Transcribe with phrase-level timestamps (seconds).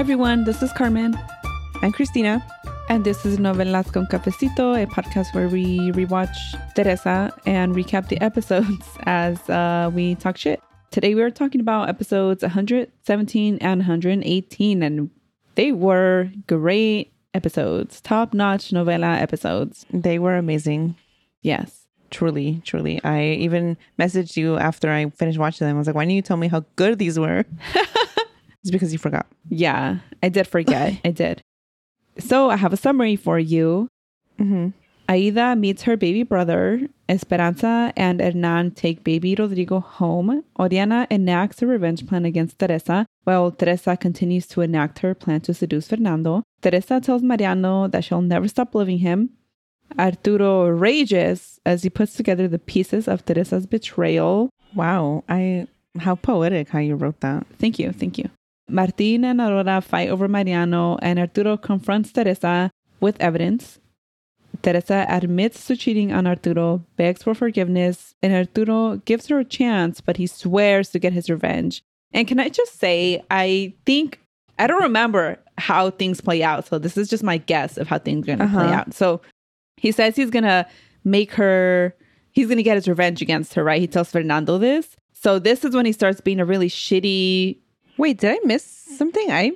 [0.00, 1.14] Hi everyone, this is Carmen,
[1.82, 2.42] I'm Cristina.
[2.88, 6.34] and this is Novelas con Cafecito, a podcast where we rewatch
[6.74, 10.62] Teresa and recap the episodes as uh, we talk shit.
[10.90, 15.10] Today we are talking about episodes 117 and 118, and
[15.56, 19.84] they were great episodes, top notch novela episodes.
[19.92, 20.96] They were amazing.
[21.42, 21.76] Yes.
[22.10, 23.04] Truly, truly.
[23.04, 25.76] I even messaged you after I finished watching them.
[25.76, 27.44] I was like, why didn't you tell me how good these were?
[28.62, 29.26] it's because you forgot.
[29.48, 31.00] Yeah, I did forget.
[31.04, 31.42] I did.
[32.18, 33.88] So I have a summary for you.
[34.38, 34.68] Mm-hmm.
[35.08, 36.82] Aida meets her baby brother.
[37.08, 40.44] Esperanza and Hernan take baby Rodrigo home.
[40.58, 45.52] Oriana enacts a revenge plan against Teresa, while Teresa continues to enact her plan to
[45.52, 46.44] seduce Fernando.
[46.62, 49.30] Teresa tells Mariano that she'll never stop loving him.
[49.98, 54.50] Arturo rages as he puts together the pieces of Teresa's betrayal.
[54.76, 55.24] Wow.
[55.28, 55.66] I
[55.98, 57.44] how poetic how you wrote that.
[57.58, 58.30] Thank you, thank you.
[58.70, 63.78] Martin and Aurora fight over Mariano, and Arturo confronts Teresa with evidence.
[64.62, 70.00] Teresa admits to cheating on Arturo, begs for forgiveness, and Arturo gives her a chance,
[70.00, 71.82] but he swears to get his revenge.
[72.12, 74.20] And can I just say, I think,
[74.58, 76.66] I don't remember how things play out.
[76.66, 78.74] So this is just my guess of how things are going to play Uh-huh.
[78.74, 78.94] out.
[78.94, 79.20] So
[79.76, 80.66] he says he's going to
[81.04, 81.94] make her,
[82.32, 83.80] he's going to get his revenge against her, right?
[83.80, 84.96] He tells Fernando this.
[85.12, 87.58] So this is when he starts being a really shitty.
[88.00, 89.30] Wait, did I miss something?
[89.30, 89.52] I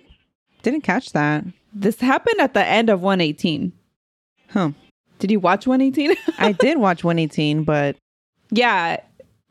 [0.63, 1.45] didn't catch that.
[1.73, 3.73] This happened at the end of 118.
[4.51, 4.71] Huh.
[5.19, 6.17] Did you watch 118?
[6.39, 7.97] I did watch 118, but
[8.51, 8.99] Yeah.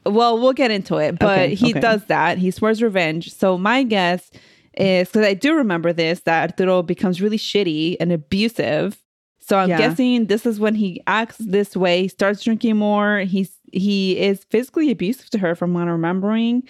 [0.05, 1.79] Well, we'll get into it, but Okay, he okay.
[1.79, 2.37] does that.
[2.37, 3.33] He swears revenge.
[3.33, 4.29] So my guess
[4.77, 8.97] is because I do remember this that Arturo becomes really shitty and abusive.
[9.39, 9.77] So I'm Yeah.
[9.77, 13.19] guessing this is when he acts this way, starts drinking more.
[13.19, 16.63] He's he is physically abusive to her from what I'm remembering.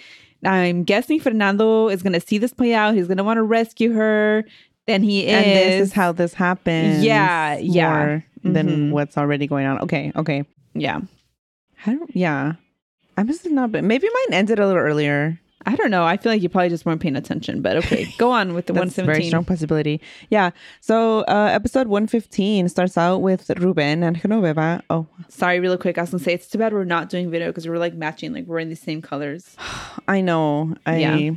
[0.45, 2.95] I'm guessing Fernando is gonna see this play out.
[2.95, 4.43] He's gonna want to rescue her.
[4.85, 5.33] Then he is.
[5.33, 7.03] and this is how this happens.
[7.03, 7.89] Yeah, yeah.
[7.89, 8.91] more Than mm-hmm.
[8.91, 9.79] what's already going on.
[9.81, 10.45] Okay, okay.
[10.73, 10.99] yeah.
[11.85, 12.53] I don't yeah.
[13.17, 15.39] I must have not been maybe mine ended a little earlier.
[15.65, 16.03] I don't know.
[16.05, 18.07] I feel like you probably just weren't paying attention, but okay.
[18.17, 19.05] Go on with the That's a 117.
[19.05, 20.01] very strong possibility.
[20.29, 20.51] Yeah.
[20.81, 24.81] So uh, episode 115 starts out with Ruben and Genoveva.
[24.89, 25.97] Oh, Sorry, really quick.
[25.97, 28.33] I was gonna say it's too bad we're not doing video because we're like matching,
[28.33, 29.55] like we're in the same colors.
[30.07, 30.75] I know.
[30.85, 31.29] I Yeah.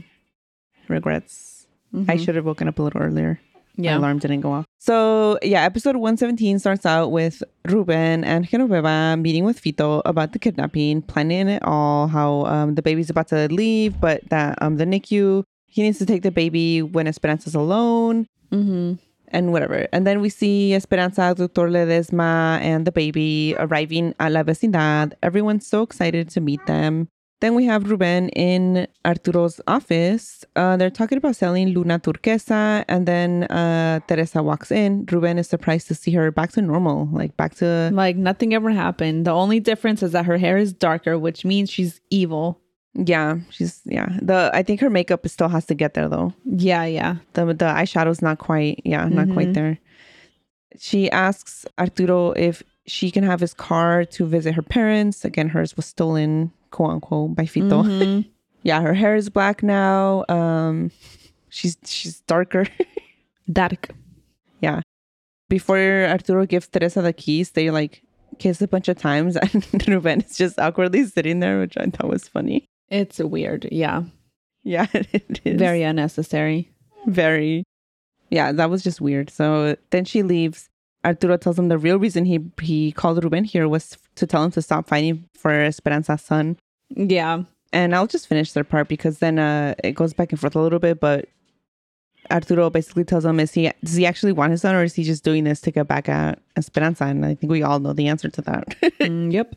[0.89, 1.67] regrets.
[1.95, 2.25] I Mhm.
[2.25, 3.41] should have woken up a little earlier.
[3.77, 3.93] Yeah.
[3.93, 4.67] My alarm didn't go off.
[4.79, 10.39] So yeah, episode 117 starts out with Ruben and Genoveva meeting with Fito about the
[10.39, 14.85] kidnapping, planning it all, how um, the baby's about to leave, but that um, the
[14.85, 18.27] NICU, he needs to take the baby when Esperanza's alone.
[18.53, 18.95] Mm-hmm.
[19.29, 19.89] and whatever.
[19.93, 25.15] And then we see Esperanza, Doctor Ledesma, and the baby arriving at La Vecindad.
[25.21, 27.09] Everyone's so excited to meet them.
[27.43, 30.43] Then we have Ruben in Arturo's office.
[30.57, 35.05] Uh, they're talking about selling Luna Turquesa, and then uh, Teresa walks in.
[35.13, 38.71] Ruben is surprised to see her back to normal, like back to Like nothing ever
[38.71, 39.27] happened.
[39.27, 42.59] The only difference is that her hair is darker, which means she's evil.
[42.95, 43.37] yeah.
[43.51, 44.09] She's yeah.
[44.23, 46.33] The I think her makeup still has to get there though.
[46.47, 47.16] Yeah, yeah.
[47.34, 49.55] the the eyeshadow's not quite yeah not quite Mhm.
[49.55, 49.78] there
[50.78, 55.77] she asks arturo if she can have his car to visit her parents again hers
[55.77, 58.28] was stolen quote unquote by fito Mhm.
[58.62, 60.91] yeah her hair is black now um
[61.48, 62.66] she's she's darker
[63.53, 63.91] Dark.
[64.60, 64.80] yeah
[65.48, 65.78] before
[66.09, 68.03] arturo gives teresa the keys they like
[68.38, 72.09] kiss a bunch of times and ruben is just awkwardly sitting there which i thought
[72.10, 73.68] was funny It's weird.
[73.72, 74.03] Yeah.
[74.65, 76.71] yeah it is Very unnecessary.
[77.06, 77.65] very
[78.30, 80.68] yeah that was just weird so then she leaves
[81.07, 84.51] arturo tells him the real reason he he called ruben here was to tell him
[84.51, 86.57] to stop fighting for esperanza's son
[86.95, 87.43] Yeah.
[87.73, 90.61] And I'll just finish their part because then uh, it goes back and forth a
[90.61, 90.99] little bit.
[91.01, 91.29] But
[92.31, 95.03] Arturo basically tells him, "Is he does he actually want his son, or is he
[95.03, 98.09] just doing this to get back at Esperanza?" And I think we all know the
[98.09, 98.65] answer to that.
[99.03, 99.55] Mm, yep.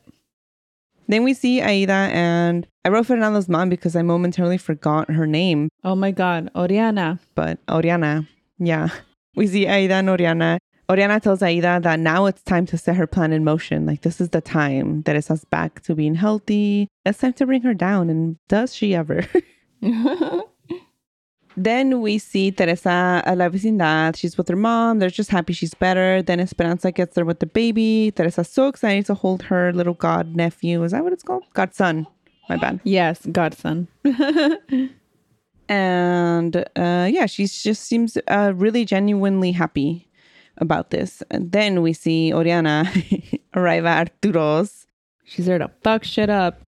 [1.08, 5.70] then we see Aida, and I wrote Fernando's mom because I momentarily forgot her name,
[5.84, 6.50] Oh my God.
[6.56, 7.20] Oriana.
[7.36, 8.90] but Oriana, yeah,
[9.36, 10.60] we see Aida and Oriana.
[10.90, 13.86] Oriana tells Aida that now it's time to set her plan in motion.
[13.86, 16.88] Like this is the time that it's us back to being healthy.
[17.06, 19.26] It's time to bring her down, and does she ever?
[21.58, 24.16] Then we see Teresa at la vecindad.
[24.16, 25.00] She's with her mom.
[25.00, 26.22] They're just happy she's better.
[26.22, 28.14] Then Esperanza gets there with the baby.
[28.16, 30.82] Teresa's so excited to hold her little god nephew.
[30.84, 31.44] Is that what it's called?
[31.54, 32.08] Godson.
[32.48, 32.80] My bad.
[32.84, 33.88] yes, godson.
[35.72, 40.09] And uh, yeah, she just seems uh, really genuinely happy
[40.60, 41.24] about this.
[41.32, 42.92] And then we see Oriana
[43.56, 44.86] arrive at Arturo's.
[45.24, 46.62] She's there to fuck shit up.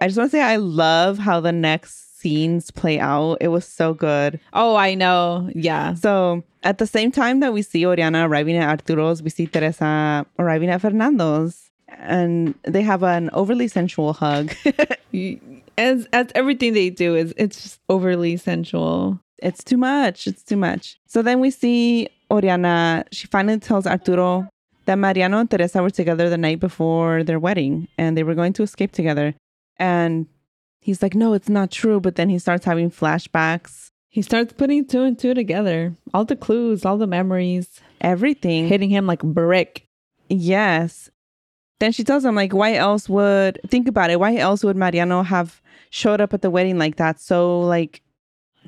[0.00, 3.38] I just want to say I love how the next scenes play out.
[3.40, 4.40] It was so good.
[4.52, 5.50] Oh, I know.
[5.54, 5.94] Yeah.
[5.94, 10.26] So at the same time that we see Oriana arriving at Arturo's, we see Teresa
[10.38, 11.70] arriving at Fernando's.
[11.88, 14.54] And they have an overly sensual hug.
[15.78, 19.18] As as everything they do is it's just overly sensual.
[19.42, 20.26] It's too much.
[20.26, 20.98] It's too much.
[21.06, 23.04] So then we see Oriana.
[23.12, 24.48] She finally tells Arturo
[24.86, 28.52] that Mariano and Teresa were together the night before their wedding and they were going
[28.54, 29.34] to escape together.
[29.78, 30.26] And
[30.80, 32.00] he's like, no, it's not true.
[32.00, 35.94] But then he starts having flashbacks, He starts putting two and two together.
[36.12, 38.68] All the clues, all the memories, everything.
[38.68, 39.86] hitting him like brick.
[40.28, 41.10] Yes.
[41.80, 45.22] Then she tells him, like, why else would, think about it, why else would Mariano
[45.22, 45.60] have
[45.90, 48.01] showed up at the wedding like that, so, like,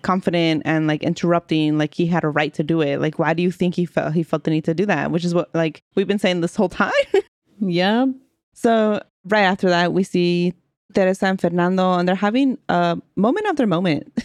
[0.02, 3.00] confident and, like, interrupting, like, he had a right to do it?
[3.00, 5.11] Like, why do you think he felt, he felt the need to do that?
[5.11, 6.93] Which is what, like, we've been saying this whole time.
[7.61, 8.06] Yeah.
[8.52, 10.55] so, right after that, we see
[10.93, 14.12] Teresa and Fernando, and they're having a moment after moment.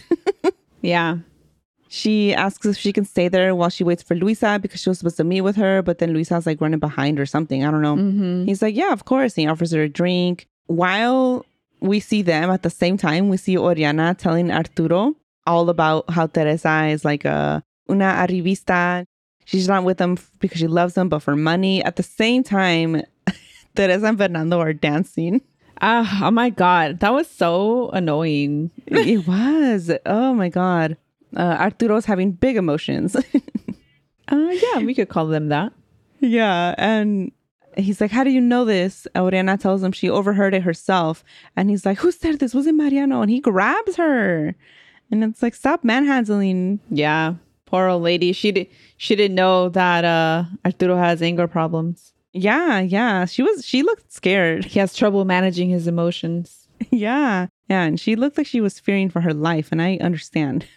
[0.82, 1.18] Yeah.
[1.88, 4.98] She asks if she can stay there while she waits for Luisa because she was
[4.98, 7.64] supposed to meet with her, but then Luisa's like running behind or something.
[7.64, 7.96] I don't know.
[7.96, 8.44] Mm-hmm.
[8.44, 9.34] He's like, yeah, of course.
[9.34, 10.46] He offers her a drink.
[10.66, 11.44] While
[11.80, 15.16] we see them at the same time, we see Oriana telling Arturo
[15.46, 19.04] all about how Teresa is like a una arribista.
[19.44, 21.82] She's not with them because she loves them, but for money.
[21.82, 23.02] At the same time,
[23.74, 25.40] Teresa and Fernando are dancing.
[25.82, 28.70] Ah, oh my god, that was so annoying.
[28.86, 29.90] it was.
[30.06, 30.96] Oh my God.
[31.36, 33.16] Uh, Arturo's having big emotions.
[34.30, 35.72] Uh, yeah, we could call them that.
[36.20, 37.32] Yeah, and
[37.76, 41.24] he's like, "How do you know this?" Oriana tells him she overheard it herself,
[41.56, 42.54] and he's like, "Who said this?
[42.54, 44.54] Was it Mariano?" And he grabs her,
[45.10, 47.34] and it's like, "Stop manhandling." Yeah,
[47.66, 48.32] poor old lady.
[48.32, 48.66] She did.
[48.96, 52.12] She didn't know that uh Arturo has anger problems.
[52.32, 53.66] Yeah, yeah, she was.
[53.66, 54.64] She looked scared.
[54.64, 56.68] He has trouble managing his emotions.
[56.90, 60.66] yeah, yeah, and she looked like she was fearing for her life, and I understand.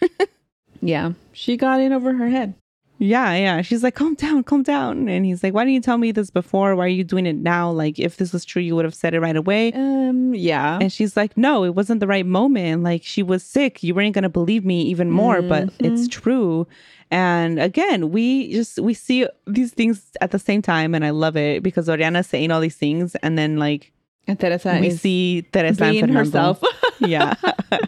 [0.80, 2.54] Yeah, she got in over her head.
[2.98, 5.98] Yeah, yeah, she's like, "Calm down, calm down," and he's like, "Why didn't you tell
[5.98, 6.76] me this before?
[6.76, 7.70] Why are you doing it now?
[7.70, 10.78] Like, if this was true, you would have said it right away." Um, yeah.
[10.80, 12.82] And she's like, no, it wasn't the right moment.
[12.82, 13.82] Like, she was sick.
[13.82, 16.66] You weren't going to believe me even more, but it's true.
[17.10, 20.94] And again, we just, we see these things at the same time.
[20.94, 23.14] And I love it because Oriana's saying all these things.
[23.16, 23.92] And then, like,
[24.26, 26.62] and Teresa we see Teresa and being herself.
[27.00, 27.34] yeah.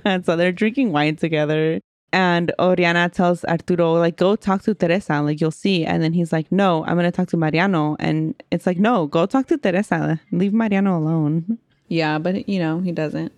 [0.05, 1.81] and so they're drinking wine together.
[2.13, 5.85] And Oriana tells Arturo, like, go talk to Teresa, like, you'll see.
[5.85, 7.97] And then he's like, no, I'm going to talk to Mariano.
[7.99, 10.21] And it's like, no, go talk to Teresa.
[10.33, 11.59] Leave Mariano alone.
[11.89, 13.33] yeah, but you know he doesn't.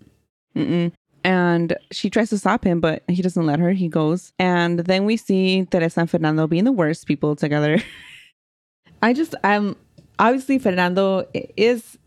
[0.55, 0.93] Mm-mm.
[1.25, 3.73] And she tries to stop him, but he doesn't let her.
[3.73, 4.33] He goes.
[4.39, 7.83] And then we see Teresa and Fernando being the worst people together.
[9.03, 9.77] I just um
[10.19, 11.99] obviously Fernando is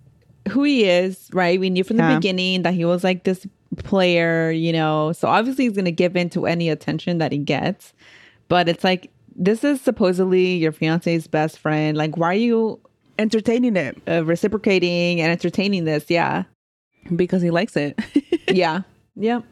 [0.49, 1.59] who he is, right?
[1.59, 2.15] We knew from the Yeah.
[2.15, 3.45] beginning that he was like this
[3.77, 5.11] player, you know.
[5.13, 7.93] So obviously he's gonna give in to any attention that he gets.
[8.47, 11.97] But it's like this is supposedly your fiance's best friend.
[11.97, 12.81] Like, why are you
[13.21, 16.05] Entertaining it uh, reciprocating and entertaining this?
[16.09, 16.45] Yeah,
[17.15, 17.99] because he likes it.
[18.47, 18.81] yeah,
[19.15, 19.43] yep.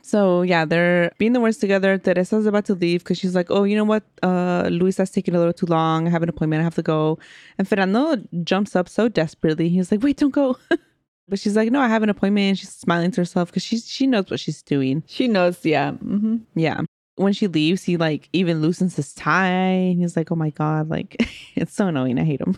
[0.00, 1.98] so, yeah, they're being the worst together.
[1.98, 4.04] Teresa's about to leave because she's like, oh, you know what?
[4.22, 6.06] Uh, Luisa's taking a little too long.
[6.06, 6.60] I have an appointment.
[6.60, 7.18] I have to go.
[7.58, 9.68] And Fernando jumps up so desperately.
[9.68, 10.56] He's like, wait, don't go.
[11.28, 12.48] but she's like, no, I have an appointment.
[12.48, 15.02] And She's smiling to herself because she, she knows what she's doing.
[15.06, 15.64] She knows.
[15.64, 15.92] Yeah.
[15.92, 16.80] hmm Yeah.
[17.16, 19.48] When she leaves, he like even loosens his tie.
[19.56, 21.16] And he's like, oh my God, like
[21.54, 22.18] it's so annoying.
[22.18, 22.56] I hate him.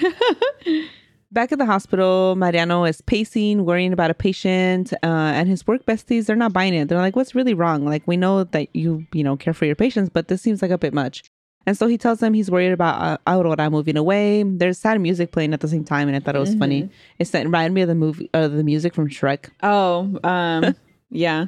[1.32, 5.86] Back at the hospital, Mariano is pacing, worrying about a patient, uh, and his work
[5.86, 6.88] besties, they're not buying it.
[6.88, 7.86] They're like, what's really wrong?
[7.86, 10.70] Like, we know that you, you know, care for your patients, but this seems like
[10.70, 11.24] a bit much.
[11.66, 14.42] And so he tells them he's worried about uh, Aurora moving away.
[14.42, 16.90] There's sad music playing at the same time, and I thought it was funny.
[17.18, 19.50] It's that reminded me of the movie, uh, the music from Shrek.
[19.62, 20.74] Oh, um,
[21.10, 21.46] yeah.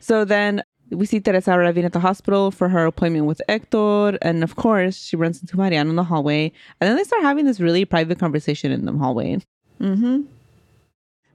[0.00, 4.18] So then we see Teresa arriving at the hospital for her appointment with Hector.
[4.22, 6.52] And of course, she runs into Mariano in the hallway.
[6.80, 9.38] And then they start having this really private conversation in the hallway.
[9.80, 10.22] Mm-hmm.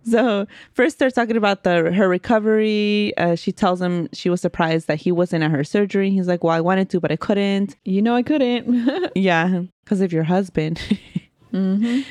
[0.05, 3.15] So first they're talking about the her recovery.
[3.17, 6.11] Uh, she tells him she was surprised that he wasn't at her surgery.
[6.11, 9.11] He's like, "Well, I wanted to, but I couldn't." You know I couldn't.
[9.15, 10.77] Yeah, because of your husband.
[11.53, 12.01] mm-hmm.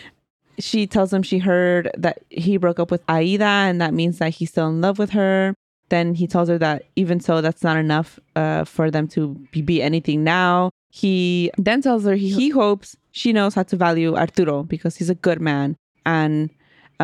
[0.58, 4.30] she tells him she heard that he broke up with Aida, and that means that
[4.30, 5.54] he's still in love with her.
[5.90, 9.62] Then he tells her that even so, that's not enough uh, for them to be,
[9.62, 10.70] be anything now.
[10.90, 15.10] He then tells her he, he hopes she knows how to value Arturo because he's
[15.10, 16.50] a good man, and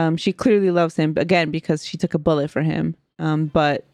[0.00, 2.94] um, she clearly loves him again because she took a bullet for him.
[3.18, 3.84] Um, but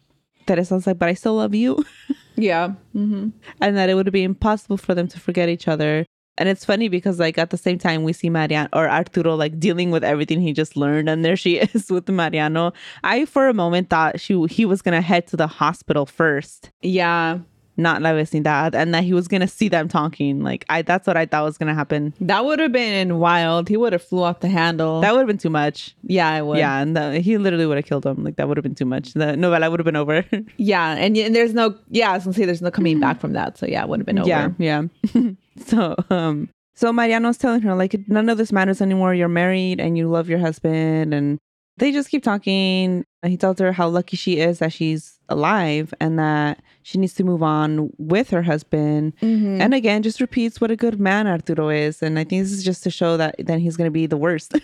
[0.45, 1.83] Teresa's like, but I still love you.
[2.39, 2.73] Yeah.
[2.95, 3.29] Mm-hmm.
[3.61, 6.05] and that it would be impossible for them to forget each other.
[6.37, 9.59] And it's funny because like at the same time we see Mariano or Arturo like
[9.59, 12.73] dealing with everything he just learned, and there she is with Mariano.
[13.03, 17.39] I for a moment thought she he was gonna head to the hospital first, Yeah.
[17.77, 20.41] Not La Vecindad, and that he was gonna see them talking.
[20.41, 22.13] Like I that's what I thought was gonna happen.
[22.19, 23.69] That would have been wild.
[23.69, 25.01] He would have flew off the handle.
[25.01, 25.95] That would have been too much.
[26.03, 26.57] yeah, I would.
[26.57, 28.23] Yeah, and the, he literally would have killed him.
[28.23, 29.13] Like that would have been too much.
[29.13, 30.25] The novella would have been over.
[30.57, 30.95] Yeah.
[30.95, 33.57] And, and there's no, yeah, I was to say there's no coming back from that.
[33.57, 34.27] So yeah, it would have been over.
[34.27, 34.83] Yeah, yeah.
[35.65, 39.13] so, um, so Mariano's telling her like none of this matters anymore.
[39.13, 41.39] You're married and you love your husband, and
[41.77, 43.05] they just keep talking.
[43.25, 47.23] He tells her how lucky she is that she's alive and that she needs to
[47.25, 49.11] move on with her husband.
[49.21, 49.59] Mhm.
[49.59, 52.01] And again, just repeats what a good man Arturo is.
[52.01, 54.15] And I think this is just to show that then he's going to be the
[54.17, 54.53] worst.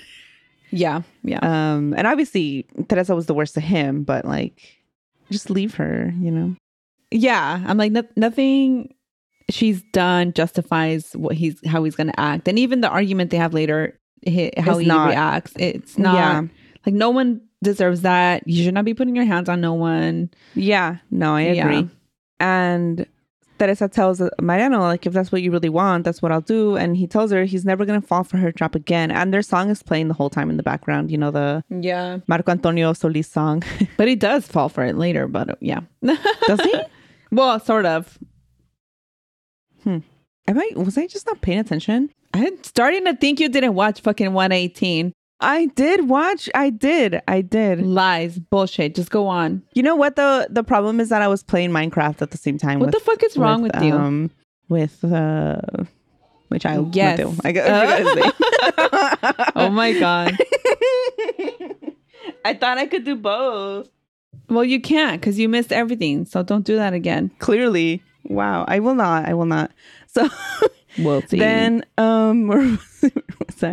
[0.71, 1.01] Yeah.
[1.23, 1.37] Yeah.
[1.43, 4.59] um, and obviously Teresa was the worst to him, but like,
[5.29, 6.55] just leave her, you know.
[7.11, 7.61] yeah.
[7.67, 8.91] I'm like, no- nothing
[9.51, 12.47] she's done justifies what he's, how he's going to act.
[12.47, 16.15] And even the argument they have later, hi- how It's he not- reacts, it's not
[16.15, 16.41] Yeah.
[16.87, 18.47] like no one deserves that.
[18.47, 20.31] You should not be putting your hands on no one.
[20.55, 21.83] Yeah, no, I Yeah.
[22.39, 23.05] And
[23.59, 26.75] Teresa tells Mariano, like, if that's what you really want, that's what I'll do.
[26.75, 29.11] And he tells her he's never going to fall for her trap again.
[29.11, 32.19] And their song is playing the whole time in the background, you know, the Yeah.
[32.27, 33.63] Marco Antonio Solis song.
[33.97, 35.81] But he does fall for it later, but uh, yeah.
[36.01, 36.73] Does he?
[37.31, 38.17] well, sort of.
[39.83, 39.99] Hmm.
[40.47, 42.09] Am I, was I just not paying attention?
[42.33, 45.13] I'm starting to think you didn't watch fucking 118.
[45.43, 46.49] I did watch.
[46.55, 47.21] I did.
[47.27, 47.81] I did.
[47.85, 48.95] Lies, bullshit.
[48.95, 49.61] Just go on.
[49.73, 50.15] You know what?
[50.15, 52.79] The the problem is that I was playing Minecraft at the same time.
[52.79, 53.93] What with, the fuck is wrong with, you?
[53.93, 54.31] Um,
[54.69, 55.59] with, uh,
[56.47, 57.19] which I, Yes.
[57.19, 57.35] Mateo.
[57.43, 59.51] I, got- I forgot his name.
[59.55, 60.37] oh my god.
[62.45, 63.89] I thought I could do both.
[64.49, 66.25] Well, you can't because you missed everything.
[66.25, 67.31] So don't do that again.
[67.39, 68.01] Clearly.
[68.25, 68.65] Wow.
[68.67, 69.25] I will not.
[69.25, 69.71] I will not.
[70.07, 70.29] So
[70.99, 71.39] We'll see.
[71.39, 73.63] then um where was?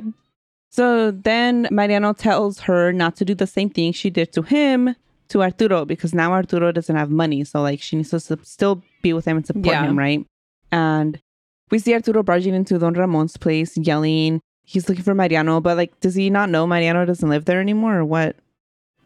[0.71, 4.95] So then Mariano tells her not to do the same thing she did to him
[5.29, 7.45] to Arturo because now Arturo doesn't have money.
[7.45, 9.83] So like she needs to su- still be with him and support Yeah.
[9.85, 10.25] him, right?
[10.73, 11.21] And
[11.71, 14.41] we see Arturo barging into Don Ramon's place, yelling.
[14.65, 17.99] He's looking for Mariano, but like, does he not know Mariano doesn't live there anymore,
[17.99, 18.37] or what?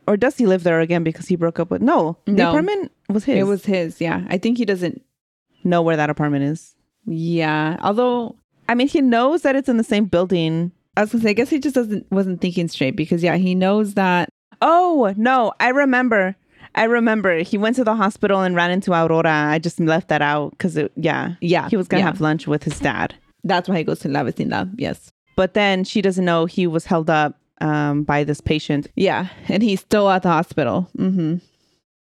[0.07, 1.81] Or does he live there again because he broke up with?
[1.81, 3.39] No, the apartment was his.
[3.39, 4.01] it was his.
[4.03, 4.25] Yeah.
[4.29, 5.01] I think he doesn't.
[5.67, 6.75] know where that apartment is.
[7.07, 7.79] Yeah.
[7.81, 8.37] Although
[8.69, 10.73] I mean, he knows that it's in the same building.
[10.97, 13.55] I was gonna say, I guess he just doesn't wasn't thinking straight because yeah, he
[13.55, 14.29] knows that.
[14.63, 16.37] Oh no, I remember.
[16.77, 19.31] I remember he went to the hospital and ran into Aurora.
[19.51, 21.69] I just left that out because yeah, Yeah.
[21.69, 22.07] he was gonna yeah.
[22.07, 23.15] have lunch with his dad.
[23.45, 24.75] That's why he goes to La Vecindad.
[24.77, 25.11] Yes.
[25.37, 28.89] But then she doesn't know he was held up um, by this patient.
[28.97, 29.29] Yeah.
[29.49, 30.89] And he's still at the hospital.
[30.99, 31.37] Mm-hmm.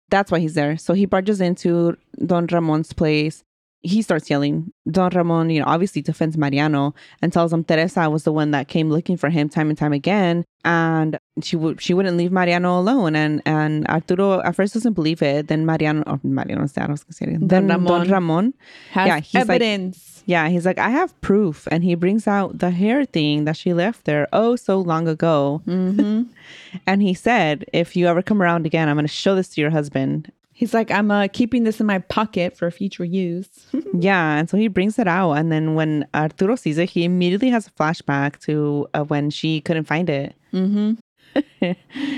[0.10, 0.78] That's why he's there.
[0.78, 3.44] So he barges into Don Ramon's place.
[3.82, 4.74] He starts yelling.
[4.92, 8.68] Don Ramon, you know, obviously defends Mariano and tells him Teresa was the one that
[8.68, 12.78] came looking for him time and time again, and she would she wouldn't leave Mariano
[12.78, 13.16] alone.
[13.16, 15.48] And and Arturo at first doesn't believe it.
[15.48, 17.48] Then Mariano, oh, Mariano's dad, I was it.
[17.48, 18.10] Then Don Ramon.
[18.12, 18.54] Ramon,
[18.92, 20.24] Has Yeah, he's like- evidence.
[20.26, 23.74] yeah, he's like, I have proof, and he brings out the hair thing that she
[23.74, 25.62] left there oh so long ago.
[25.66, 26.24] mm-hmm.
[26.86, 29.70] And he said, if you ever come around again, I'm gonna show this to your
[29.72, 30.32] husband.
[30.60, 33.48] He's like, I'm uh, keeping this in my pocket for future use.
[33.94, 37.50] Yeah, and so he brings it out, and then when Arturo sees it, he immediately
[37.50, 40.36] has a flashback to uh, when she couldn't find it.
[40.54, 40.94] mm-hmm.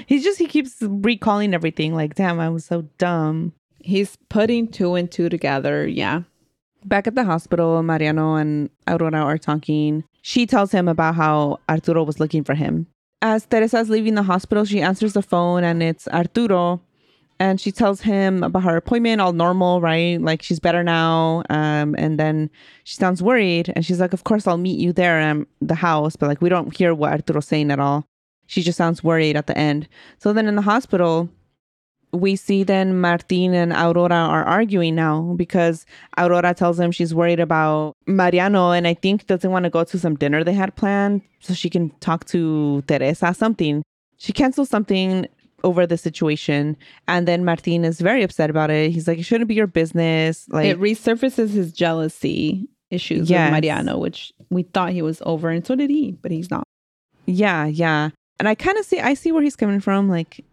[0.07, 1.93] He's just he keeps recalling everything.
[1.93, 3.53] Like, damn, I was so dumb.
[3.79, 5.86] He's putting two and two together.
[5.88, 6.24] Yeah.
[6.83, 10.03] Back at the hospital, Mariano and Aurora are talking.
[10.24, 12.88] She tells him about how Arturo was looking for him.
[13.21, 16.81] As Teresa's leaving the hospital, she answers the phone, and it's Arturo.
[17.41, 20.21] And she tells him about her appointment, all normal, right?
[20.21, 21.41] Like she's better now.
[21.50, 22.51] Um, and then
[22.83, 26.15] she sounds worried, and she's like, "Of course, I'll meet you there at the house,"
[26.15, 28.05] but like we don't hear what Arturo's saying at all.
[28.45, 29.88] She just sounds worried at the end.
[30.19, 31.29] So then in the hospital,
[32.13, 35.88] we see then Martin and Aurora are arguing now because
[36.19, 39.98] Aurora tells him she's worried about Mariano and I think doesn't want to go to
[39.98, 43.81] some dinner they had planned so she can talk to Teresa something.
[44.17, 45.25] She cancels something
[45.63, 46.75] over the situation
[47.08, 48.91] and then Martin is very upset about it.
[48.91, 50.48] He's like it shouldn't be your business.
[50.50, 53.48] Like it resurfaces his jealousy issues Yes.
[53.48, 56.63] with Mariano, which we thought he was over, and so did he, but he's not.
[57.25, 58.10] yeah, yeah.
[58.39, 60.44] And I kind of see I see where he's coming from like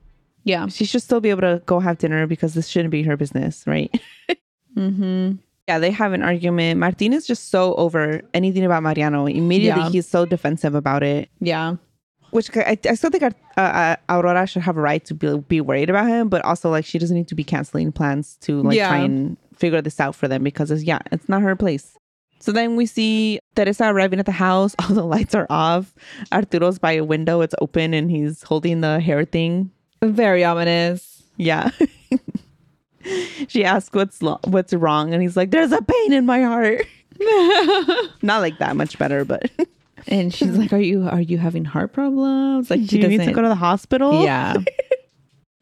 [0.45, 0.67] Yeah.
[0.69, 3.65] she should still be able to go have dinner because this shouldn't be her business,
[3.67, 3.91] right?
[4.77, 5.37] Mm-hmm.
[5.67, 6.81] Yeah, they have an argument.
[6.81, 9.27] Martin is just so over anything about Mariano.
[9.27, 9.91] Immediately, Yeah.
[9.91, 11.29] he's so defensive about it.
[11.41, 11.77] Yeah.
[12.31, 13.31] Which I, I still think uh,
[13.61, 16.85] uh, Aurora should have a right to be, be worried about him, but also like
[16.85, 18.89] she doesn't need to be canceling plans to like Yeah.
[18.89, 21.97] try and figure this out for them because it's yeah, it's not her place.
[22.41, 24.77] So then we see Teresa arriving at the house.
[24.81, 25.95] All the lights are off.
[26.31, 27.41] Arturo's by a window.
[27.41, 29.71] It's open and he's holding the hair thing.
[30.03, 31.23] Very ominous.
[31.37, 31.71] Yeah.
[33.49, 36.85] she asks what's lo- what's wrong, and he's like, "There's a pain in my heart."
[38.23, 39.51] Not like that much better, but
[40.09, 43.25] And she's like, "Are you are you having heart problems?" Like do she you need
[43.25, 44.23] to go to the hospital?
[44.23, 44.57] Yeah.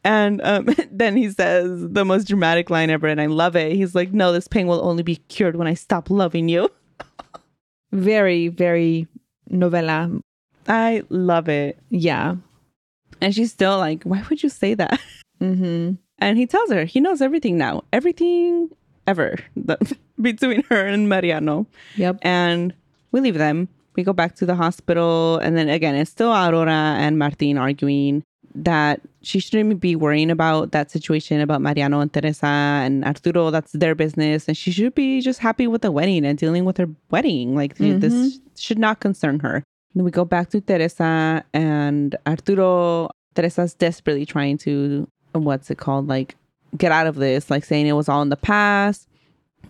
[0.07, 3.73] And um, then he says the most dramatic line ever, and I love it.
[3.73, 6.71] He's like, "No, this pain will only be cured when I stop loving you."
[7.91, 9.07] very very
[9.51, 10.21] novela.
[10.67, 11.77] I love it.
[11.89, 12.35] Yeah.
[13.19, 15.01] And she's still like, "Why would you say that?"
[15.41, 15.95] Mm-hmm.
[16.19, 18.69] And he tells her he knows everything now, everything
[19.07, 19.77] ever the,
[20.21, 21.67] between her and Mariano.
[21.97, 22.19] Yep.
[22.21, 22.73] And
[23.11, 23.67] we leave them.
[23.97, 25.39] We go back to the hospital.
[25.39, 28.23] And then again, it's still Aurora and Martin arguing
[28.53, 33.49] that she shouldn't be worrying about that situation about Mariano and Teresa and Arturo.
[33.49, 34.47] That's their business.
[34.47, 37.55] And she should be just happy with the wedding and dealing with her wedding.
[37.55, 38.37] Like this mm-hmm.
[38.55, 39.63] should not concern her.
[39.95, 43.09] Then we go back to Teresa and Arturo.
[43.33, 46.07] Teresa's desperately trying to, what's it called?
[46.07, 46.35] Like
[46.77, 49.07] get out of this, like saying it was all in the past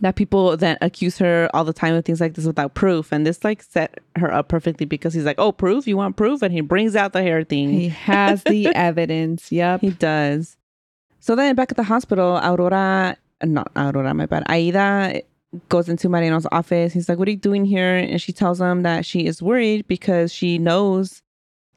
[0.01, 3.11] that people then accuse her all the time of things like this without proof.
[3.11, 5.87] And this like set her up perfectly because he's like, Oh, proof?
[5.87, 6.41] You want proof?
[6.41, 7.69] And he brings out the hair thing.
[7.69, 9.51] He has the evidence.
[9.51, 9.81] Yep.
[9.81, 10.57] He does.
[11.19, 15.21] So then back at the hospital, Aurora, not Aurora, my bad, Aida
[15.69, 16.93] goes into Mariano's office.
[16.93, 17.97] He's like, What are you doing here?
[17.97, 21.21] And she tells him that she is worried because she knows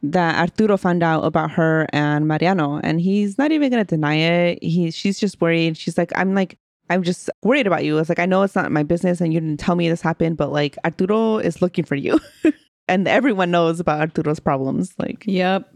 [0.02, 2.80] that Arturo found out about her and Mariano.
[2.82, 4.62] And he's not even gonna deny it.
[4.62, 5.76] He she's just worried.
[5.76, 6.58] She's like, I'm like,
[6.90, 7.96] I'm just worried about you.
[7.98, 10.36] It's like I know it's not my business and you didn't tell me this happened,
[10.36, 12.20] but like Arturo is looking for you.
[12.88, 14.92] and everyone knows about Arturo's problems.
[14.98, 15.72] Like Yep.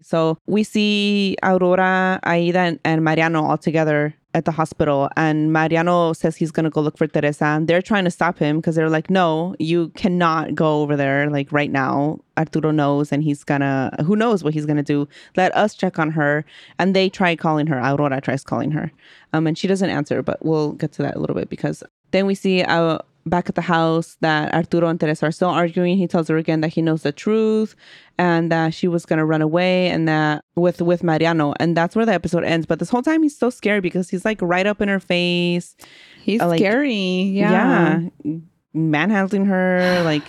[0.00, 5.08] so we see Aurora, Aida, and, and Mariano all together at the hospital.
[5.16, 7.44] And Mariano says he's going to go look for Teresa.
[7.44, 11.30] And they're trying to stop him because they're like, no, you cannot go over there
[11.30, 12.18] like right now.
[12.36, 15.08] Arturo knows and he's to, who knows what he's to do.
[15.36, 16.44] Let us check on her.
[16.80, 17.78] And they try calling her.
[17.78, 18.90] Aurora tries calling her.
[19.32, 22.26] Um, and she doesn't answer, but we'll get to that a little bit because then
[22.26, 25.96] we see uh, back at the house that Arturo and Teresa are still arguing.
[25.96, 27.74] He tells her again that he knows the truth
[28.18, 31.54] and that she was gonna run away and that with with Mariano.
[31.58, 32.66] And that's where the episode ends.
[32.66, 35.74] But this whole time he's so scared because he's like right up in her face.
[36.22, 36.92] He's Uh, like, scary.
[36.92, 38.00] Yeah.
[38.24, 38.32] Yeah.
[38.74, 40.24] Manhandling her, like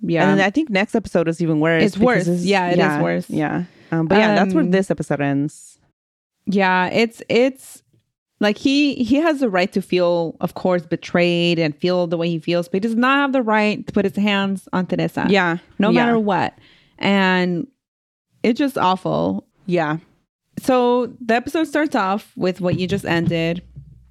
[0.00, 0.30] Yeah.
[0.30, 1.82] and I think next episode is even worse.
[1.84, 2.26] It's worse.
[2.28, 3.28] Yeah, it is worse.
[3.30, 3.64] Yeah.
[3.92, 5.78] Um, but yeah, that's where Um, this episode ends.
[6.46, 7.82] Yeah, it's it's
[8.40, 12.28] like he he has the right to feel, of course, betrayed and feel the way
[12.28, 15.26] he feels, but he does not have the right to put his hands on Teresa.
[15.28, 15.58] Yeah.
[15.78, 16.06] no Yeah.
[16.06, 16.56] matter what,
[16.98, 17.66] and
[18.42, 19.46] it's just awful.
[19.66, 19.98] Yeah.
[20.60, 23.62] So the episode starts off with what you just ended.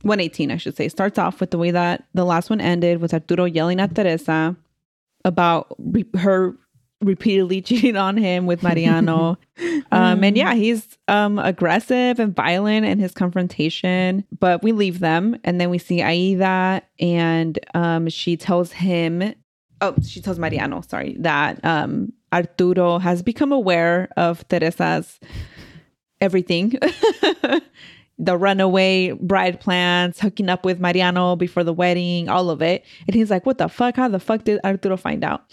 [0.03, 3.13] 118, I should say, starts off with the way that the last one ended with
[3.13, 4.55] Arturo yelling at Teresa
[5.25, 6.55] about re- her
[7.01, 9.37] repeatedly cheating on him with Mariano.
[9.91, 14.23] um, and yeah, he's um, aggressive and violent in his confrontation.
[14.39, 19.33] But we leave them, and then we see Aida, and um, she tells him,
[19.81, 25.19] oh, she tells Mariano, sorry, that um, Arturo has become aware of Teresa's
[26.19, 26.77] everything.
[28.19, 32.83] the runaway bride plans, hooking up with Mariano before the wedding, all of it.
[33.07, 33.95] And he's like, what the fuck?
[33.95, 35.43] How the fuck did Arturo find out?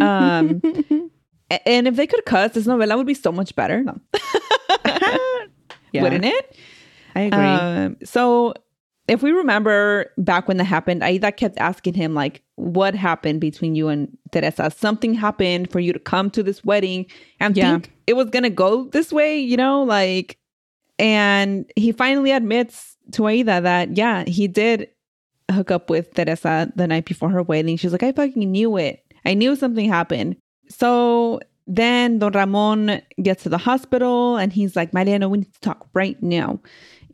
[0.00, 0.62] Um,
[1.66, 3.82] and if they could cuss, this novela would be so much better.
[3.82, 4.00] No.
[5.92, 6.02] Yeah.
[6.02, 6.56] Wouldn't it?
[7.14, 7.38] I agree.
[7.38, 8.52] Um, so
[9.08, 13.74] if we remember back when that happened, Aida kept asking him, like, what happened between
[13.74, 14.70] you and Teresa?
[14.76, 17.06] Something happened for you to come to this wedding
[17.40, 17.70] and Yeah.
[17.72, 19.82] think it was going to go this way, you know?
[19.84, 20.36] Like,
[20.98, 24.88] And he finally admits to Aida that, yeah, he did
[25.50, 27.76] hook up with Teresa the night before her wedding.
[27.76, 29.02] She's like, I fucking knew it.
[29.24, 30.36] I knew something happened.
[30.68, 35.60] So then Don Ramon gets to the hospital and he's like, Mariano, we need to
[35.60, 36.60] talk right now.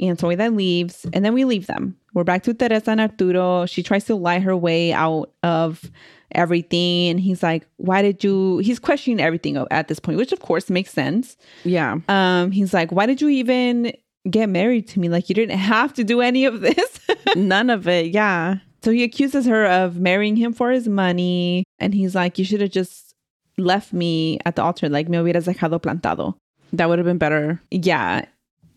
[0.00, 1.96] And so Aida leaves and then we leave them.
[2.14, 3.66] We're back to Teresa and Arturo.
[3.66, 5.90] She tries to lie her way out of
[6.34, 7.08] everything.
[7.08, 8.58] And he's like, Why did you?
[8.58, 11.36] He's questioning everything at this point, which of course makes sense.
[11.64, 11.98] Yeah.
[12.08, 13.92] Um, he's like, Why did you even
[14.30, 15.08] get married to me?
[15.08, 17.00] Like, you didn't have to do any of this.
[17.36, 18.06] None of it.
[18.12, 18.56] Yeah.
[18.82, 21.64] So he accuses her of marrying him for his money.
[21.78, 23.14] And he's like, You should have just
[23.58, 24.88] left me at the altar.
[24.88, 26.34] Like, me hubieras dejado plantado.
[26.72, 27.60] That would have been better.
[27.70, 28.24] Yeah.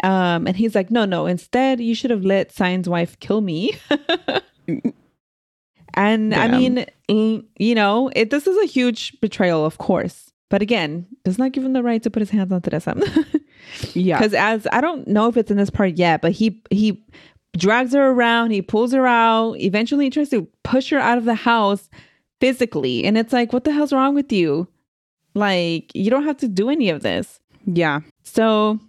[0.03, 3.77] Um, and he's like, No, no, instead, you should have let Sion's wife kill me.
[5.95, 10.31] and I mean, you know, it, this is a huge betrayal, of course.
[10.49, 12.95] But again, does not give him the right to put his hands on Teresa.
[13.93, 14.19] Yeah.
[14.19, 17.03] Because as I don't know if it's in this part yet, but he he
[17.57, 21.25] drags her around, he pulls her out, eventually he tries to push her out of
[21.25, 21.89] the house
[22.39, 23.05] physically.
[23.05, 24.67] And it's like, what the hell's wrong with you?
[25.33, 27.39] Like, you don't have to do any of this.
[27.65, 28.01] Yeah.
[28.23, 28.79] So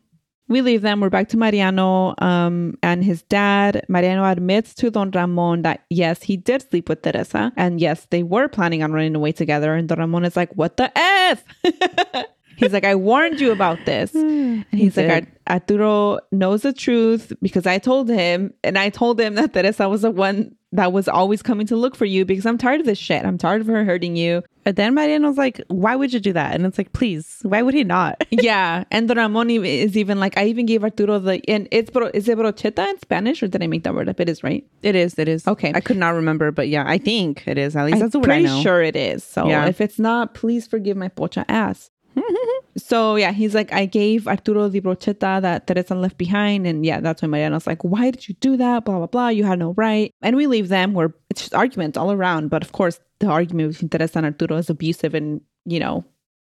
[0.48, 1.00] we leave them.
[1.00, 3.84] We're back to Mariano um, and his dad.
[3.88, 7.52] Mariano admits to Don Ramon that yes, he did sleep with Teresa.
[7.56, 9.74] And yes, they were planning on running away together.
[9.74, 11.44] And Don Ramon is like, what the F?
[12.56, 14.12] he's like, I warned you about this.
[14.12, 14.62] Hmm.
[14.70, 18.52] And he's like, Arturo knows the truth because I told him.
[18.64, 21.96] And I told him that Teresa was the one that was always coming to look
[21.96, 23.24] for you because I'm tired of this shit.
[23.24, 24.42] I'm tired of her hurting you.
[24.64, 26.54] But then Mariano's like, why would you do that?
[26.54, 28.26] And it's like, please, why would he not?
[28.30, 32.10] yeah, and Don Ramon is even like I even gave Arturo the and it's bro
[32.12, 34.18] is it brocheta in Spanish or did I make that word up?
[34.18, 34.66] It is right.
[34.82, 35.16] It is.
[35.20, 35.46] It is.
[35.46, 35.72] Okay.
[35.72, 37.76] I could not remember, but yeah, I think it is.
[37.76, 39.22] At least that's I'm what I pretty sure it is.
[39.22, 39.66] So Yeah.
[39.66, 41.90] if it's not, please forgive my pocha ass.
[42.76, 47.00] so yeah, he's like I gave Arturo the brocheta that Teresa left behind, and yeah,
[47.00, 48.84] that's when Mariano's like, why did you do that?
[48.84, 49.28] Blah blah blah.
[49.28, 50.12] You had no right.
[50.22, 52.48] And we leave them where it's just arguments all around.
[52.48, 56.04] But of course, the argument between Teresa and Arturo is abusive and you know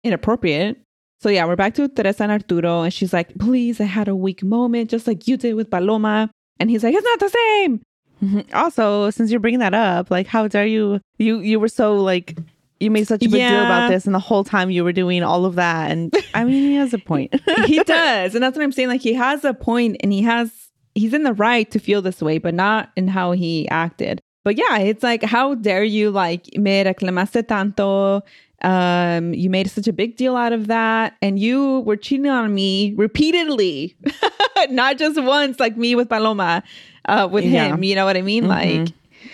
[0.03, 0.77] inappropriate.
[1.21, 4.15] So yeah, we're back to Teresa and Arturo, and she's like, "Please, I had a
[4.15, 7.81] weak moment, just like you did with Paloma." And he's like, "It's not the same."
[8.53, 10.99] Also, since you're bringing that up, like, how dare you?
[11.17, 12.37] You you were so like,
[12.79, 15.21] you made such a big deal about this, and the whole time you were doing
[15.23, 17.33] all of that, and I mean, he has a point.
[17.65, 18.87] he does, and that's what I'm saying.
[18.89, 20.51] Like he has a point, and he has
[20.95, 24.19] he's in the right to feel this way, but not in how he acted.
[24.45, 26.09] But yeah, it's like, how dare you?
[26.11, 28.21] Like, me reclamaste tanto.
[28.61, 32.53] Um, you made such a big deal out of that, and you were cheating on
[32.53, 33.95] me repeatedly,
[34.69, 36.63] not just once, like me with Paloma,
[37.07, 37.73] uh, with Yeah.
[37.73, 37.83] him.
[37.83, 38.47] You know what I mean?
[38.47, 38.87] Like,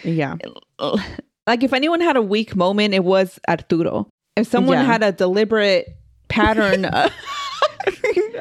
[0.03, 0.35] yeah,
[1.47, 4.07] like if anyone had a weak moment, it was Arturo.
[4.35, 4.83] If someone Yeah.
[4.83, 5.95] had a deliberate
[6.27, 7.11] pattern of,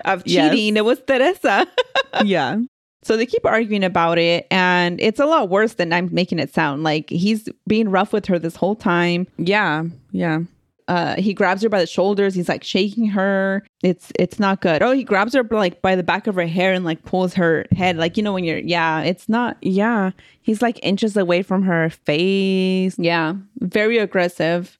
[0.04, 0.52] of Yes.
[0.54, 1.66] cheating, it was Teresa.
[2.24, 2.56] yeah,
[3.02, 6.52] so they keep arguing about it, and it's a lot worse than I'm making it
[6.54, 6.82] sound.
[6.82, 9.26] Like he's being rough with her this whole time.
[9.38, 10.40] yeah, yeah.
[10.86, 12.34] Uh, he grabs her by the shoulders.
[12.34, 13.64] He's like shaking her.
[13.82, 14.82] It's it's not good.
[14.82, 17.66] Oh, he grabs her like by the back of her hair and like pulls her
[17.72, 17.96] head.
[17.96, 20.10] Like you know when you're yeah, it's not Yeah,
[20.42, 22.96] he's like inches away from her face.
[22.98, 24.78] Yeah, very aggressive.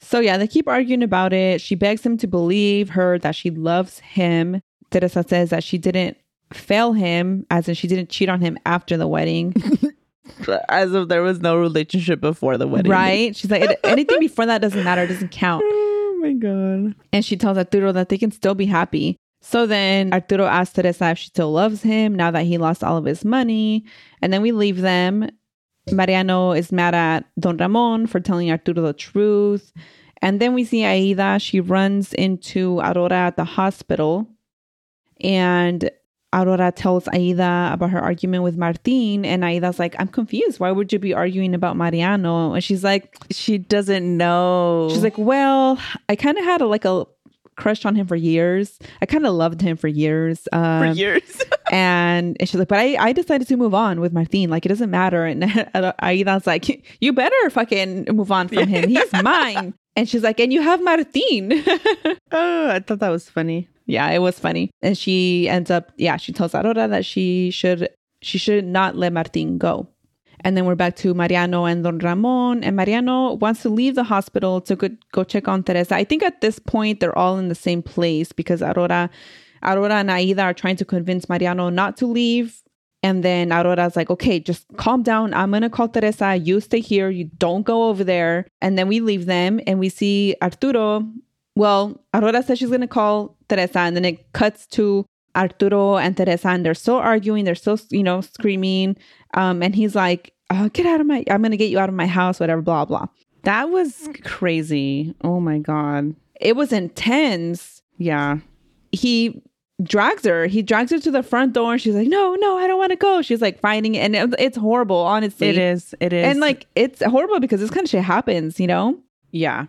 [0.00, 1.60] So yeah, they keep arguing about it.
[1.60, 4.60] She begs him to believe her that she loves him.
[4.90, 6.16] Teresa says that she didn't
[6.52, 9.54] fail him, as in she didn't cheat on him after the wedding.
[10.68, 12.90] As if there was no relationship before the wedding.
[12.90, 13.36] right?
[13.36, 15.64] She's like, anything before that doesn't matter, doesn't count.
[16.16, 16.94] Oh my god.
[17.12, 19.18] And she tells Arturo that they can still be happy.
[19.42, 22.96] So then Arturo asks Teresa if she still loves him now that he lost all
[22.96, 23.84] of his money.
[24.22, 25.28] And then we leave them.
[25.92, 29.70] Mariano is mad at Don Ramon for telling Arturo the truth.
[30.22, 31.38] And then we see Aida.
[31.38, 34.26] She runs into Aurora at the hospital.
[35.20, 35.90] And
[36.34, 39.24] Aurora tells Aida about her argument with Martin.
[39.24, 40.60] And Aida's like, I'm confused.
[40.60, 42.52] Why would you be arguing about Mariano?
[42.54, 44.88] And she's like, She doesn't know.
[44.90, 47.06] She's like, well, I kind of had a like a
[47.56, 48.78] crush on him for years.
[49.00, 50.48] I kind of loved him for years.
[50.52, 51.42] Um, for years.
[51.72, 54.48] And, and she's like, but I, I decided to move on with Martin.
[54.48, 55.24] Like, it doesn't matter.
[55.24, 55.42] And
[56.02, 58.88] Aida's like, you better fucking move on from him.
[58.90, 59.74] He's mine.
[59.96, 61.64] And she's like, and you have Martin.
[62.30, 63.68] oh, I thought that was funny.
[63.86, 64.70] Yeah, it was funny.
[64.82, 67.88] And she ends up, yeah, she tells Aurora that she should,
[68.22, 69.88] she should not let Martin go.
[70.40, 72.64] And then we're back to Mariano and Don Ramon.
[72.64, 75.94] And Mariano wants to leave the hospital to go, go check on Teresa.
[75.96, 79.08] I think at this point they're all in the same place because Aurora,
[79.62, 82.62] Aurora and Aida are trying to convince Mariano not to leave.
[83.02, 85.34] And then Aurora's like, okay, just calm down.
[85.34, 86.36] I'm going to call Teresa.
[86.36, 87.10] You stay here.
[87.10, 88.46] You don't go over there.
[88.60, 91.06] And then we leave them and we see Arturo.
[91.56, 93.78] Well, Aurora says she's going to call Teresa.
[93.80, 97.44] And then it cuts to Arturo and Teresa, and they're still arguing.
[97.44, 98.96] They're still, you know, screaming.
[99.34, 101.24] Um, and he's like, uh, "Get out of my!
[101.30, 103.06] I'm gonna get you out of my house, whatever." Blah blah.
[103.42, 105.14] That was crazy.
[105.22, 106.14] Oh my god.
[106.40, 107.82] It was intense.
[107.98, 108.38] Yeah.
[108.92, 109.42] He
[109.82, 110.46] drags her.
[110.46, 112.90] He drags her to the front door, and she's like, "No, no, I don't want
[112.90, 115.48] to go." She's like fighting it, and it- it's horrible, honestly.
[115.48, 115.94] It is.
[116.00, 116.24] It is.
[116.26, 118.98] and like it's horrible because this kind of shit happens, you know.
[119.32, 119.66] yeah.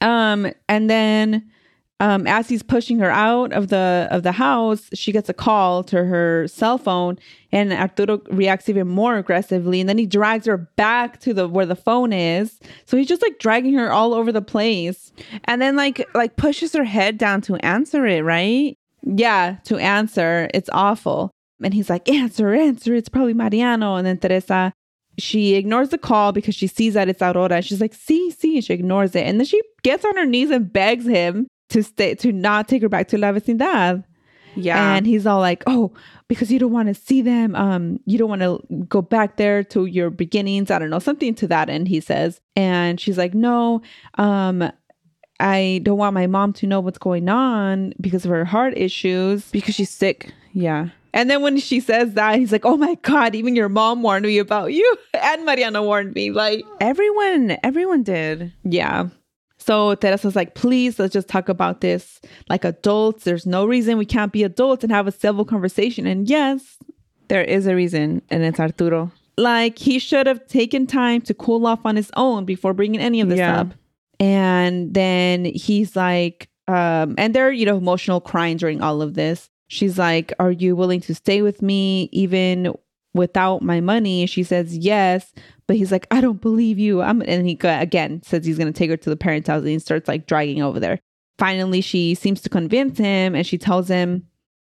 [0.00, 1.50] Um, and then
[2.00, 5.84] um, as he's pushing her out of the of the house, she gets a call
[5.84, 7.18] to her cell phone,
[7.52, 11.66] and Arturo reacts even more aggressively, and then he drags her back to the where
[11.66, 12.58] the phone is.
[12.86, 15.12] So he's just like dragging her all over the place.
[15.44, 18.74] And then like like pushes her head down to answer it, right?
[19.02, 20.48] Yeah, to answer.
[20.54, 21.30] It's awful.
[21.62, 22.94] And he's like, answer, answer.
[22.94, 23.96] It's probably Mariano.
[23.96, 24.72] And then Teresa,
[25.22, 27.56] she ignores the call because she sees that it's Aurora.
[27.56, 28.56] And she's like, see, see.
[28.56, 29.26] And she ignores it.
[29.26, 32.82] And then she gets on her knees and begs him to stay, to not take
[32.82, 34.04] her back to La Vecindad.
[34.56, 34.94] Yeah.
[34.94, 35.92] And he's all like, oh,
[36.28, 37.54] because you don't want to see them.
[37.54, 40.70] Um, you don't want to go back there to your beginnings.
[40.70, 42.40] I don't know, something to that end, he says.
[42.56, 43.82] And she's like, no,
[44.14, 44.70] um,
[45.38, 49.50] I don't want my mom to know what's going on because of her heart issues.
[49.50, 50.32] because she's sick.
[50.52, 50.88] Yeah.
[51.12, 54.24] And then when she says that, he's like, oh my God, even your mom warned
[54.26, 54.96] me about you.
[55.22, 56.30] And Mariana warned me.
[56.30, 58.52] Like, Everyone, everyone did.
[58.64, 59.08] yeah.
[59.58, 63.24] So Teresa's like, please, let's just talk about this like adults.
[63.24, 66.06] There's no reason we can't be adults and have a civil conversation.
[66.06, 66.78] And yes,
[67.28, 69.12] There is a reason, and it's Arturo.
[69.36, 73.20] like he should have taken time to cool off on his own before bringing any
[73.20, 73.60] of this Yeah.
[73.60, 73.74] up.
[74.18, 79.50] And then he's like, um, and they're, you know, emotional crying during all of this.
[79.70, 82.74] She's like, Are you willing to stay with me even
[83.14, 84.26] without my money?
[84.26, 85.32] She says, Yes.
[85.68, 87.00] But he's like, I don't believe you.
[87.00, 89.68] I'm, and he again says he's going to take her to the parents' house and
[89.68, 90.98] he starts like dragging over there.
[91.38, 94.26] Finally, she seems to convince him and she tells him,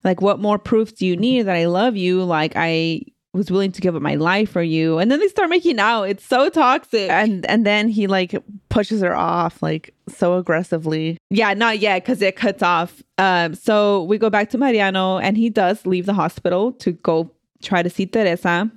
[0.04, 2.22] like, what more proof do you need that I love you?
[2.22, 3.00] Like, I
[3.34, 4.98] was willing to give up my life for you.
[4.98, 6.04] And then they start making out.
[6.04, 7.10] It's so toxic.
[7.10, 8.34] And and then he like
[8.68, 11.18] pushes her off like so aggressively.
[11.30, 13.02] yeah, not yet because it cuts off.
[13.18, 17.30] Um, so we go back to Mariano and he does leave the hospital to go
[17.62, 18.70] try to see Teresa.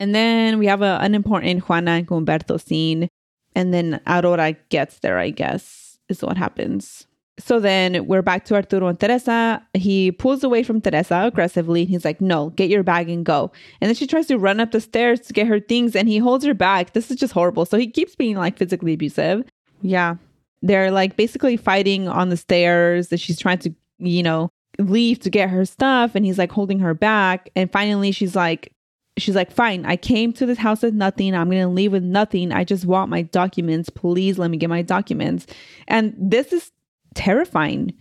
[0.00, 3.08] And then we have a unimportant Juana and Humberto scene.
[3.54, 7.06] And then Aurora gets there, I guess, is what happens.
[7.38, 9.66] So then we're back to Arturo and Teresa.
[9.74, 11.80] He pulls away from Teresa aggressively.
[11.82, 13.50] And he's like, no, get your bag and go.
[13.80, 16.18] And then she tries to run up the stairs to get her things and he
[16.18, 16.92] holds her back.
[16.92, 17.64] This is just horrible.
[17.64, 19.44] So he keeps being like physically abusive
[19.80, 20.16] Yeah.
[20.60, 25.30] they're like basically fighting on the stairs that she's trying to you know leave to
[25.30, 28.72] get her stuff and he's like holding her back and finally she's like
[29.18, 32.50] she's like fine i came to this house with nothing i'm gonna leave with nothing
[32.52, 35.46] i just want my documents please let me get my documents
[35.88, 36.70] and this is
[37.14, 37.92] terrifying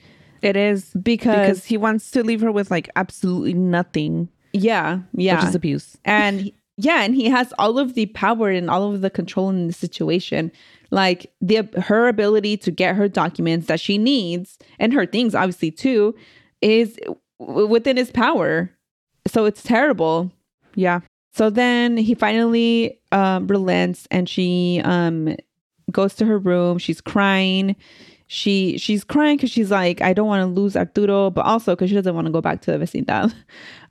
[0.42, 5.36] It is because, because he wants to leave her with like absolutely nothing, yeah yeah
[5.40, 5.98] which is abuse.
[6.06, 9.68] and yeah and he has all of the power and all of the control in
[9.68, 10.52] the situation
[10.90, 15.72] like the her ability to get her documents that she needs and her things obviously
[15.72, 16.14] too
[16.62, 16.98] is
[17.40, 18.70] w- within his power
[19.28, 20.32] so it's terrible
[20.76, 21.02] Yeah.
[21.34, 25.36] so then he finally um, relents and she um,
[25.92, 26.78] goes to her room.
[26.78, 27.76] She's crying.
[28.34, 31.90] She she's crying because she's like, I don't want to lose Arturo, but also because
[31.90, 33.34] she doesn't want to go back to the vecindad,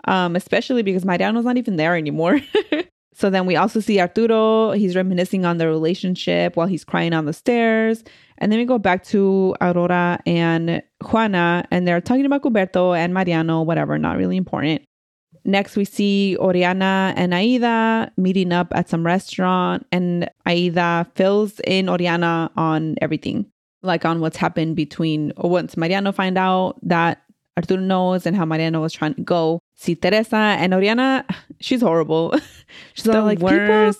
[0.07, 2.41] um, especially because Mariano's not even there anymore.
[3.15, 4.71] so then we also see Arturo.
[4.71, 8.03] He's reminiscing on their relationship while he's crying on the stairs.
[8.39, 13.13] And then we go back to Aurora and Juana, and they're talking about Humberto and
[13.13, 14.81] Mariano, whatever, not really important.
[15.45, 21.91] Next, we see Oriana and Aida meeting up at some restaurant, and Aida fills in
[21.91, 23.45] Oriana on everything,
[23.83, 27.23] like on what's happened between once Mariano find out that
[27.57, 31.25] Arturo knows and how Mariano was trying to go see Teresa and Oriana.
[31.61, 32.35] She's horrible.
[32.95, 33.93] she's The like people,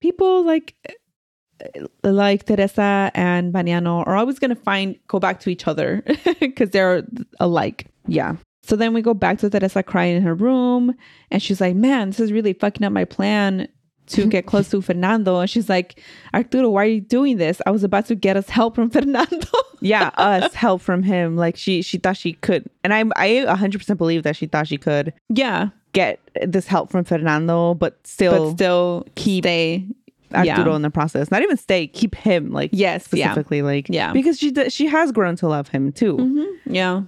[0.00, 5.66] people like eh, like Teresa and Mariano are always gonna find go back to each
[5.66, 6.04] other
[6.40, 7.04] because they're
[7.40, 7.86] alike.
[8.06, 8.36] Yeah.
[8.62, 10.94] So then we go back to Teresa crying in her room,
[11.30, 13.68] and she's like, "Man, this is really fucking up my plan
[14.08, 16.00] to get close to Fernando." And she's like,
[16.32, 17.60] "Arturo, why are you doing this?
[17.66, 19.48] I was about to get us help from Fernando."
[19.80, 21.36] Yeah, us help from him.
[21.36, 22.64] Like she she thought she could.
[22.82, 27.04] And I I 100% believe that she thought she could yeah, get this help from
[27.04, 29.86] Fernando, but still but still keep stay.
[30.32, 30.76] Arturo yeah.
[30.76, 31.30] in the process.
[31.30, 33.26] Not even stay, keep him like Yes, yeah.
[33.28, 34.12] specifically like Yeah.
[34.12, 36.16] because she she has grown to love him too.
[36.16, 37.02] Mhm, yeah,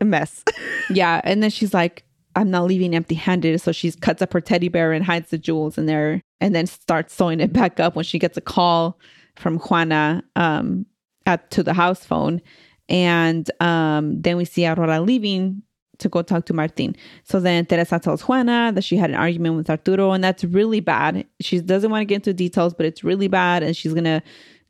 [0.00, 0.42] A mess.
[0.88, 1.20] yeah.
[1.24, 2.02] And then she's like,
[2.34, 5.76] "I'm not leaving empty-handed." So she cuts up her teddy bear and hides the jewels
[5.76, 8.98] in there, and then starts sewing it back up when she gets a call
[9.36, 10.84] from Juana um,
[11.24, 12.42] at to the house phone,
[12.88, 15.62] and um, then we see Aurora leaving
[15.98, 16.96] to go talk to Martin.
[17.22, 20.80] So then Teresa tells Juana that she had an argument with Arturo, and that's really
[20.80, 21.24] bad.
[21.40, 24.20] She doesn't want to get into details, but it's really bad, and she's gonna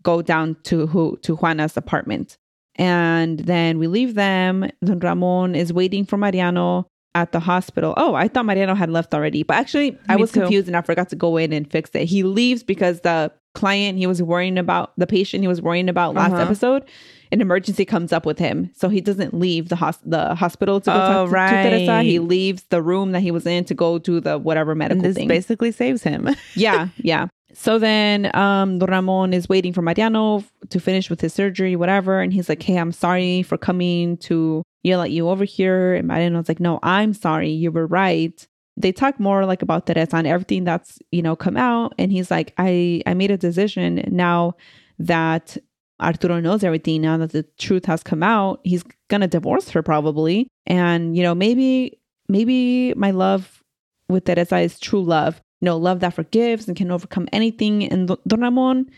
[0.02, 2.37] go down to who to Juana's apartment.
[2.76, 4.68] And then we leave them.
[4.85, 7.94] Don Ramon is waiting for Mariano at the hospital.
[7.96, 10.40] Oh, I thought Mariano had left already, but actually I was too.
[10.40, 12.05] confused and I forgot to go in and fix it.
[12.07, 16.14] He leaves because the client he was worrying about, the patient he was worrying about
[16.14, 16.42] last Uh-huh.
[16.42, 16.85] episode,
[17.31, 20.90] an emergency comes up with him, so he doesn't leave the hos- the hospital to
[20.90, 22.03] go Oh, talk to, to Teresa.
[22.03, 25.16] He leaves the room that he was in to go to the whatever medical this
[25.16, 25.29] thing.
[25.29, 26.29] basically saves him.
[26.55, 27.27] yeah, yeah.
[27.55, 32.20] So then um Don Ramon is waiting for Mariano to finish with his surgery, whatever.
[32.22, 35.94] And he's like, Hey, I'm sorry for coming to yell at you over here.
[35.94, 37.50] And was like, No, I'm sorry.
[37.50, 38.46] You were right.
[38.76, 41.94] They talk more like about Teresa and everything that's, you know, come out.
[41.98, 44.54] And he's like, I, I made a decision now
[44.98, 45.58] that
[46.00, 50.48] Arturo knows everything, now that the truth has come out, he's gonna divorce her probably.
[50.66, 53.62] And, you know, maybe, maybe my love
[54.08, 55.40] with Teresa is true love.
[55.60, 57.84] You know, love that forgives and can overcome anything.
[57.84, 58.90] And Don Ramon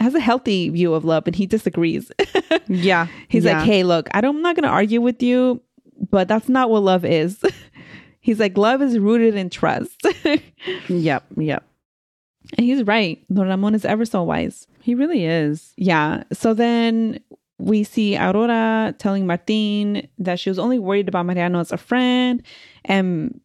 [0.00, 2.10] has a healthy view of love and he disagrees.
[2.68, 3.06] yeah.
[3.28, 3.58] He's Yeah.
[3.58, 5.62] like, hey, look, I don't, I'm not going to argue with you,
[6.10, 7.42] but that's not what love is.
[8.20, 10.06] he's like, love is rooted in trust.
[10.88, 11.64] yep, Yep.
[12.56, 13.24] And he's right.
[13.32, 14.68] Don Ramon is ever so wise.
[14.80, 15.72] He really is.
[15.76, 16.22] Yeah.
[16.32, 17.18] So then
[17.58, 22.42] we see Aurora telling Martin that she was only worried about Mariano as a friend.
[22.84, 23.40] And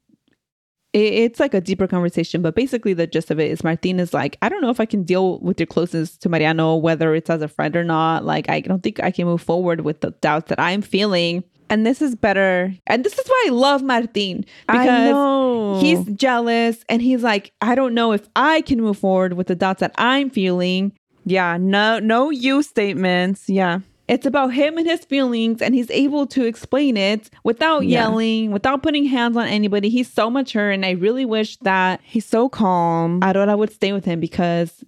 [0.93, 4.38] it's like a deeper conversation, but basically the gist of it is Martin is like,
[4.41, 7.41] I don't know if I can deal with your closeness to Mariano, whether it's as
[7.41, 8.25] a friend or not.
[8.25, 11.43] Like, I don't think I can move forward with the doubts that I'm feeling.
[11.69, 12.75] And this is better.
[12.88, 15.80] And this is why I love Martin I because know.
[15.80, 19.56] he's jealous and he's like, I don't know if I can move forward with the
[19.56, 20.91] doubts that I'm feeling.
[21.23, 21.56] yeah.
[21.58, 21.99] No.
[21.99, 23.47] No you statements.
[23.47, 23.80] Yeah.
[24.12, 28.02] It's about him and his feelings, and he's able to explain it without Yeah.
[28.02, 29.88] yelling, without putting hands on anybody.
[29.88, 33.21] He's so mature, and I really wish that He's so calm.
[33.24, 34.84] Aurora would stay with him because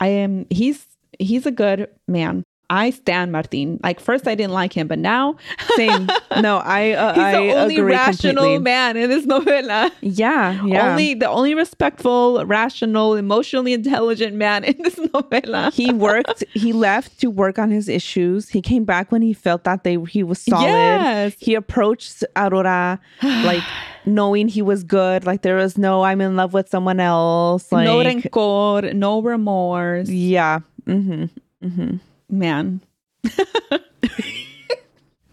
[0.00, 0.84] I am he's
[1.20, 2.42] he's a good man.
[2.70, 3.78] I stand Martin.
[3.82, 5.36] Like first I didn't like him, but now
[5.76, 6.08] Same.
[6.40, 6.92] No, I.
[7.04, 8.58] Uh, he's I the only rational completely.
[8.58, 9.90] man in this novela.
[10.00, 10.64] Yeah.
[10.64, 10.90] Yeah.
[10.92, 15.72] Only the only respectful, rational, emotionally intelligent man in this novela.
[15.72, 16.42] he worked.
[16.54, 18.48] He left to work on his issues.
[18.48, 20.64] He came back when he felt that they he was solid.
[20.66, 21.34] Yes.
[21.38, 23.62] He approached Aurora like
[24.06, 25.26] knowing he was good.
[25.26, 27.70] Like there was no I'm in love with someone else.
[27.72, 30.08] Like no rencor, no remorse.
[30.08, 30.60] yeah.
[30.86, 31.24] Mm-hmm.
[31.66, 31.96] Mm-hmm.
[32.38, 32.80] Man.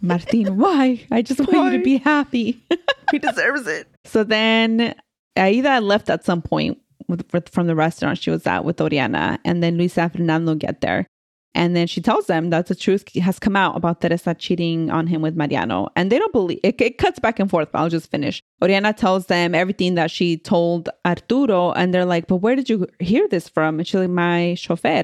[0.01, 1.05] Martin, why?
[1.11, 2.61] I just want you to be happy.
[3.11, 3.89] He deserves it.
[4.05, 4.95] so then
[5.35, 9.37] Aida left at some point with, with, from the restaurant she was at with Oriana,
[9.43, 11.07] and then Luisa and Fernando get there.
[11.53, 15.07] And then she tells them that the truth has come out about Teresa cheating on
[15.07, 15.89] him with Mariano.
[15.95, 16.79] And they don't believe it.
[16.79, 18.41] It cuts back and forth, but I'll just finish.
[18.61, 22.87] Oriana tells them everything that she told Arturo, and they're like, But where did you
[22.99, 23.79] hear this from?
[23.79, 25.03] And she's like, My chauffeur.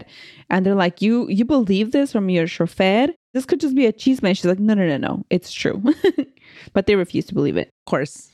[0.50, 3.08] And they're like, You you believe this from your chauffeur?
[3.34, 4.34] This could just be a cheese man.
[4.34, 5.26] She's like, No, no, no, no.
[5.30, 5.84] It's true.
[6.74, 7.68] but they refuse to believe it.
[7.68, 8.32] Of course.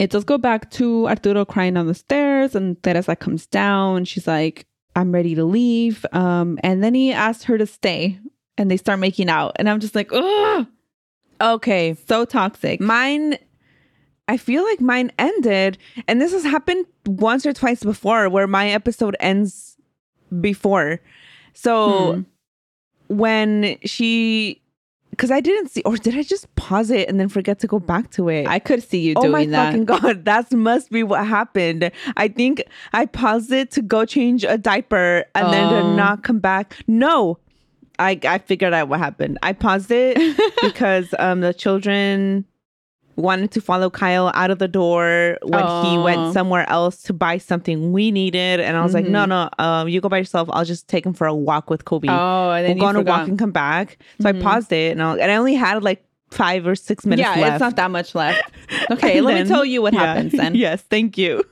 [0.00, 4.06] It does go back to Arturo crying on the stairs, and Teresa comes down.
[4.06, 6.04] She's like, I'm ready to leave.
[6.12, 8.18] Um, and then he asks her to stay,
[8.56, 9.52] and they start making out.
[9.56, 10.66] And I'm just like, ugh,
[11.40, 11.96] Okay.
[12.06, 12.80] so toxic.
[12.80, 13.36] Mine
[14.26, 15.76] I feel like mine ended
[16.08, 19.76] and this has happened once or twice before where my episode ends
[20.40, 21.00] before.
[21.52, 22.20] So Hmm.
[23.08, 24.62] when she
[25.14, 27.78] because I didn't see or did I just pause it and then forget to go
[27.78, 28.46] back to it?
[28.46, 31.90] I could see you Oh doing my fucking god, that must be what happened.
[32.16, 35.94] I think I paused it to go change a diaper and then to Oh.
[35.96, 36.76] not come back.
[36.86, 37.38] No.
[37.98, 39.38] I I figured out what happened.
[39.42, 40.16] I paused it
[40.62, 42.44] because um the children
[43.16, 47.38] wanted to follow Kyle out of the door when he went somewhere else to buy
[47.38, 49.28] something we needed and I was like, "No, Mhm.
[49.28, 50.48] no, um you go by yourself.
[50.52, 52.96] I'll just take him for a walk with Kobe." Oh, and then we'll go on
[52.96, 53.98] a walk and come back.
[54.20, 54.38] So Mhm.
[54.38, 57.40] I paused it and, I, and I only had like 5 or 6 minutes yeah,
[57.40, 57.54] left.
[57.54, 58.42] it's not that much left.
[58.90, 60.00] Okay, let then- me tell you what yeah.
[60.06, 60.54] happens then.
[60.66, 61.42] yes, thank you.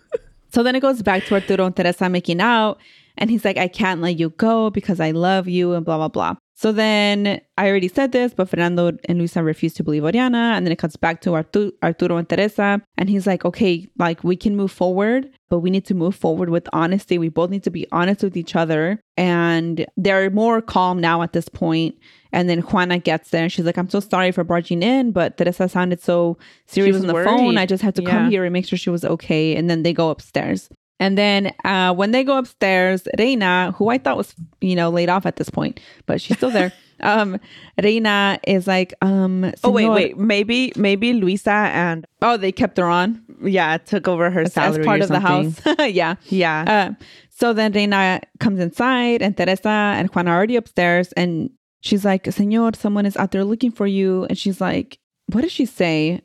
[0.53, 2.79] So then it goes back to Arturo and Teresa making out.
[3.19, 6.09] And he's like, I can't let you go because I love you and blah, blah,
[6.09, 6.35] blah.
[6.63, 10.53] So then I already said this, but Fernando and Luisa refuse to believe Oriana.
[10.55, 12.81] And then it cuts back to Artu- Arturo and Teresa.
[12.97, 16.51] And he's like, okay, like we can move forward, but we need to move forward
[16.51, 17.19] with honesty.
[17.19, 19.01] We both need to be honest with each other.
[19.17, 21.97] And they're more calm now at this point.
[22.31, 25.37] And then Juana gets there and she's like, I'm so sorry for barging in, but
[25.39, 27.25] Teresa sounded so serious on the worried.
[27.25, 27.59] phone.
[27.59, 29.57] I just had to come here and make sure she was okay.
[29.57, 30.71] And then they go upstairs.
[31.03, 35.09] And then uh, when they go upstairs, Reina, who I thought was, you know, laid
[35.09, 36.73] off at this point, but she's still there.
[37.01, 37.41] um,
[37.83, 40.17] Reina is like, um, Oh wait, wait.
[40.17, 44.79] Maybe maybe Luisa and Oh, they kept her on yeah took over her as, salary
[44.79, 45.61] as part or of the house.
[45.93, 46.15] yeah.
[46.27, 46.65] Yeah.
[46.69, 51.51] Uh, so then Reina comes inside, and Teresa and Juan are already upstairs, and
[51.81, 55.51] she's like, "Señor, someone is out there looking for you." And she's like, "What does
[55.51, 56.23] she say?"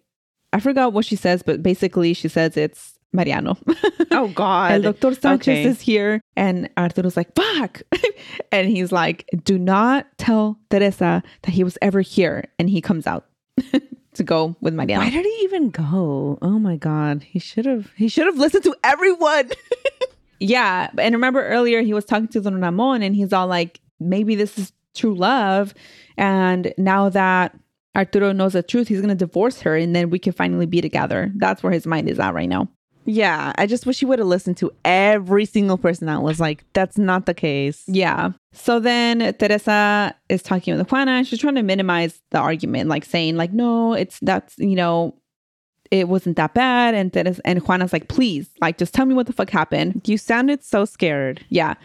[0.53, 3.57] I forgot what she says, but basically she says it's Mariano.
[4.11, 4.71] oh God.
[4.75, 5.63] El Doctor Sanchez Okay.
[5.65, 7.81] is here, and Arturo's like, "Fuck,"
[8.53, 13.05] and he's like, "Do not tell Teresa that he was ever here." And he comes
[13.05, 13.25] out
[14.13, 15.03] to go with Mariano.
[15.03, 16.37] Why did he even go?
[16.41, 17.23] Oh my God.
[17.23, 17.91] He should have.
[17.97, 19.51] He should have listened to everyone.
[20.39, 20.89] Yeah.
[20.97, 24.57] And remember earlier he was talking to Don Ramon and he's all like, maybe this
[24.57, 25.73] is true love.
[26.17, 27.57] And now that
[27.95, 30.79] Arturo knows the truth, he's going to divorce her and then we can finally be
[30.81, 31.31] together.
[31.35, 32.69] That's where his mind is at right now.
[33.07, 33.53] Yeah.
[33.57, 36.97] I just wish he would have listened to every single person that was like, that's
[36.97, 37.83] not the case.
[37.87, 38.31] Yeah.
[38.51, 43.05] So then Teresa is talking with Juana and she's trying to minimize the argument, like
[43.05, 45.15] saying, like, no, it's that's, you know,
[45.89, 46.95] it wasn't that bad.
[46.95, 50.01] And Teresa and Juana's like, please, like, just tell me what the fuck happened.
[50.05, 51.45] You sounded so scared.
[51.49, 51.75] Yeah.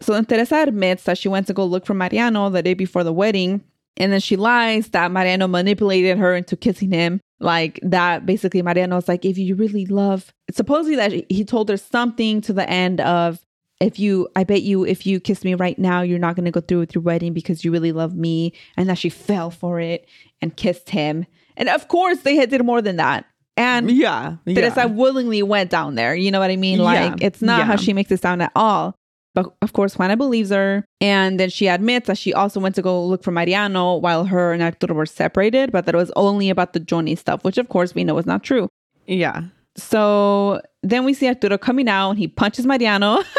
[0.00, 3.04] So then Teresa admits that she went to go look for Mariano the day before
[3.04, 3.62] the wedding.
[3.96, 7.20] And then she lies that Mariano manipulated her into kissing him.
[7.38, 12.40] Like that basically Mariano's like, if you really love supposedly that he told her something
[12.42, 13.40] to the end of
[13.80, 16.60] if you I bet you if you kiss me right now, you're not gonna go
[16.60, 18.52] through with your wedding because you really love me.
[18.76, 20.06] And that she fell for it
[20.42, 21.26] and kissed him.
[21.56, 23.24] And of course they had did more than that.
[23.56, 24.36] And Yeah.
[24.46, 26.14] Teresa willingly went down there.
[26.14, 26.78] You know what I mean?
[26.78, 26.84] Yeah.
[26.84, 28.94] Like it's not how she makes it sound at all.
[29.34, 30.84] But of course, Juana believes her.
[31.00, 34.52] And then she admits that she also went to go look for Mariano while her
[34.52, 37.68] and Arturo were separated, but that it was only about the Johnny stuff, which of
[37.68, 38.68] course we know is not true.
[39.06, 39.42] Yeah.
[39.76, 42.10] So then we see Arturo coming out.
[42.10, 43.22] And he punches Mariano.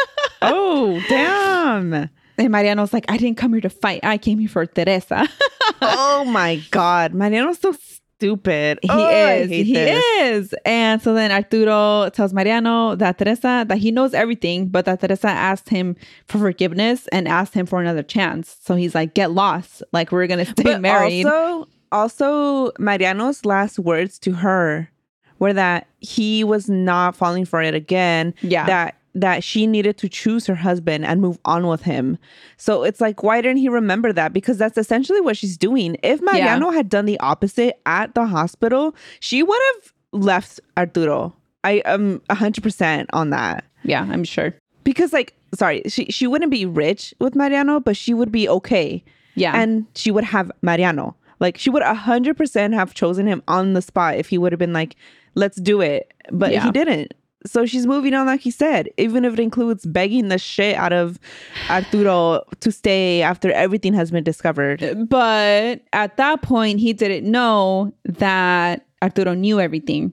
[0.44, 1.94] Oh, damn.
[1.94, 4.00] and Mariano's like, I didn't come here to fight.
[4.04, 5.30] I came here for Teresa.
[5.84, 7.14] oh my God.
[7.14, 7.74] Mariano's so
[8.22, 8.78] stupid.
[8.84, 9.50] He Oh, is.
[9.50, 10.04] He this.
[10.22, 10.56] is.
[10.64, 15.28] And so then Arturo tells Mariano that Teresa, that he knows everything, but that Teresa
[15.30, 15.96] asked him
[16.28, 18.58] for forgiveness and asked him for another chance.
[18.62, 19.82] So he's like, get lost.
[19.92, 21.26] Like, we're going to stay But married.
[21.26, 24.90] Also, also, Mariano's last words to her
[25.40, 28.36] were that he was not falling for it again.
[28.42, 28.68] Yeah.
[28.68, 32.18] That that she needed to choose her husband and move on with him.
[32.58, 34.32] So it's like, why didn't he remember that?
[34.34, 35.98] Because that's essentially what she's doing.
[36.04, 41.36] If Mariano had done the opposite at the hospital, she would have left Arturo.
[41.64, 43.66] I am hundred percent on that.
[43.84, 44.56] yeah, I'm sure.
[44.84, 49.04] Because like, sorry, she she wouldn't be rich with Mariano, but she would be okay
[49.36, 49.52] Yeah.
[49.56, 51.16] and she would have Mariano.
[51.40, 54.60] Like she would hundred percent have chosen him on the spot if he would have
[54.60, 54.96] been like,
[55.36, 56.64] "Let's do it," but Yeah.
[56.66, 57.14] he didn't.
[57.46, 60.94] So she's moving on, like he said, even if it includes begging the shit out
[60.94, 61.20] of
[61.70, 65.08] Arturo to stay after everything has been discovered.
[65.10, 70.12] but at that point, he didn't know that Arturo knew everything.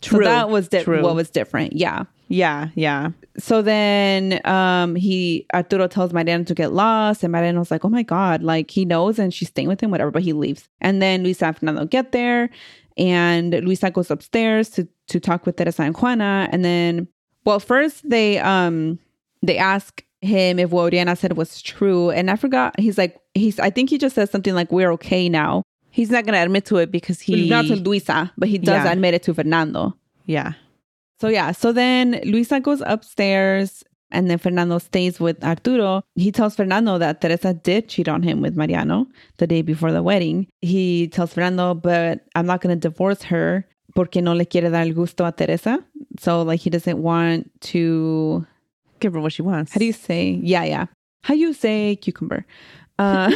[0.00, 0.24] True.
[0.24, 1.02] So that was di- True.
[1.02, 1.74] what was different.
[1.74, 2.04] Yeah.
[2.32, 3.10] Yeah, yeah.
[3.38, 8.04] so then um he Arturo tells Mariano to get lost and Mariano's like, oh my
[8.04, 10.68] God, like he knows and she's staying with him, whatever, but he leaves.
[10.80, 12.48] And then Luisa and Fernando get there
[12.96, 16.48] and Luisa goes upstairs to to talk with Teresa and Juana.
[16.52, 17.08] And then
[17.44, 18.98] well, first they um
[19.42, 22.10] they ask him if what Oriana said was true.
[22.10, 25.28] And I forgot he's like he's I think he just says something like we're okay
[25.28, 25.62] now.
[25.90, 28.92] He's not gonna admit to it because he Not to Luisa, but he does Yeah.
[28.92, 29.96] admit it to Fernando.
[30.26, 30.52] Yeah.
[31.20, 36.02] So yeah, so then Luisa goes upstairs and then Fernando stays with Arturo.
[36.14, 39.06] He tells Fernando that Teresa did cheat on him with Mariano
[39.38, 40.46] the day before the wedding.
[40.60, 44.82] He tells Fernando, but I'm not going to divorce her porque no le quiere dar
[44.82, 45.84] el gusto a Teresa.
[46.18, 48.46] So like he doesn't want to
[49.00, 49.72] Give her what she wants.
[49.72, 50.38] how do you say?
[50.42, 50.86] Yeah, yeah.
[51.22, 52.44] How do you say cucumber?
[52.98, 53.32] Uh,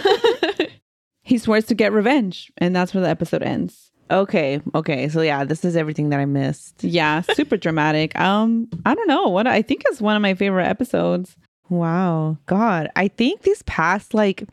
[1.22, 3.90] he swears to get revenge, and that's where the episode ends.
[4.10, 5.08] Okay, okay.
[5.08, 6.84] So yeah, this is everything that I missed.
[6.84, 8.18] Yeah, super dramatic.
[8.20, 11.36] Um, I don't know what I think is one of my favorite episodes.
[11.70, 12.38] Wow.
[12.46, 14.44] God, I think these past like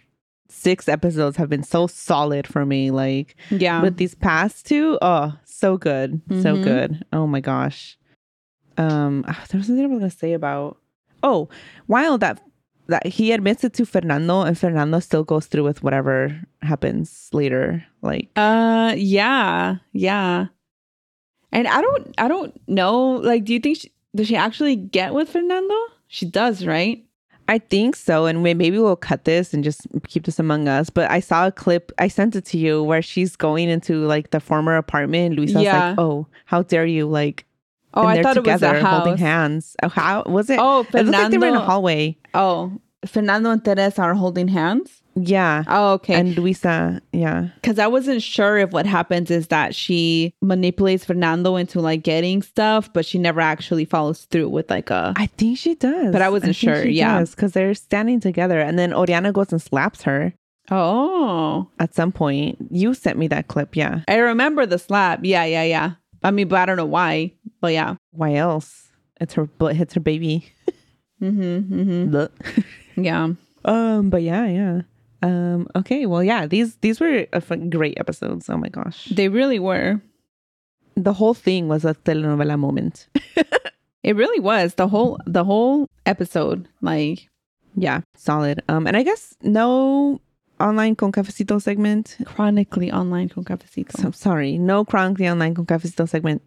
[0.49, 2.91] six episodes have been so solid for me.
[2.91, 6.21] Like Yeah, but these past two, oh, so good.
[6.29, 6.63] So Mhm.
[6.63, 7.05] good.
[7.13, 7.97] Oh my gosh.
[8.77, 10.77] Um ah, there was something I was gonna say about
[11.23, 11.49] oh,
[11.87, 12.41] while that
[12.87, 17.83] that he admits it to Fernando and Fernando still goes through with whatever happens later.
[18.01, 20.47] Like Uh, yeah, yeah.
[21.51, 23.11] And I don't, I don't know.
[23.15, 25.75] Like, do you think she, does she actually get with Fernando?
[26.07, 27.03] She does, right?
[27.47, 28.25] I think so.
[28.25, 30.89] And may- maybe we'll cut this and just keep this among us.
[30.89, 34.31] But I saw a clip, I sent it to you where she's going into like
[34.31, 35.35] the former apartment.
[35.35, 35.89] Luisa's Yeah.
[35.89, 37.05] like, oh, how dare you?
[37.07, 37.45] Like,
[37.93, 39.03] Oh, I thought it was a house.
[39.03, 39.75] holding hands.
[39.83, 40.59] Oh, how was it?
[40.59, 42.17] Oh, Fernando, it looked like they were in a hallway.
[42.33, 45.01] Oh, Fernando and Teresa are holding hands.
[45.15, 45.63] Yeah.
[45.67, 46.13] Oh, okay.
[46.13, 47.49] And Luisa, yeah.
[47.55, 52.41] Because I wasn't sure if what happens is that she manipulates Fernando into like getting
[52.41, 55.13] stuff, but she never actually follows through with like a.
[55.17, 56.13] I think she does.
[56.13, 57.23] But I wasn't sure, yeah.
[57.25, 58.59] Because they're standing together.
[58.61, 60.33] And then Oriana goes and slaps her
[60.69, 62.57] Oh, at some point.
[62.69, 63.75] You sent me that clip.
[63.75, 64.01] Yeah.
[64.07, 65.19] I remember the slap.
[65.23, 65.91] Yeah, yeah, yeah.
[66.23, 67.33] I mean, but I don't know why.
[67.61, 67.95] But yeah.
[68.11, 68.89] Why else?
[69.19, 70.51] It's her butt hits her baby.
[71.21, 71.73] Mm-hmm.
[72.09, 72.61] mm-hmm.
[73.03, 73.29] Yeah.
[73.65, 74.81] um, but yeah, yeah.
[75.23, 78.49] Um, okay, well, yeah, these these were a fun, great episodes.
[78.49, 80.01] Oh my gosh, They really were.
[80.95, 83.07] the whole thing was a telenovela moment.
[84.03, 86.67] It really was the whole the whole episode.
[86.81, 87.29] Like
[87.75, 88.63] yeah, solid.
[88.67, 90.19] Um, and I guess no
[90.59, 92.17] online con cafecito segment.
[92.25, 93.95] chronically online con cafecito.
[94.01, 96.41] So sorry, no chronically online con cafecito segment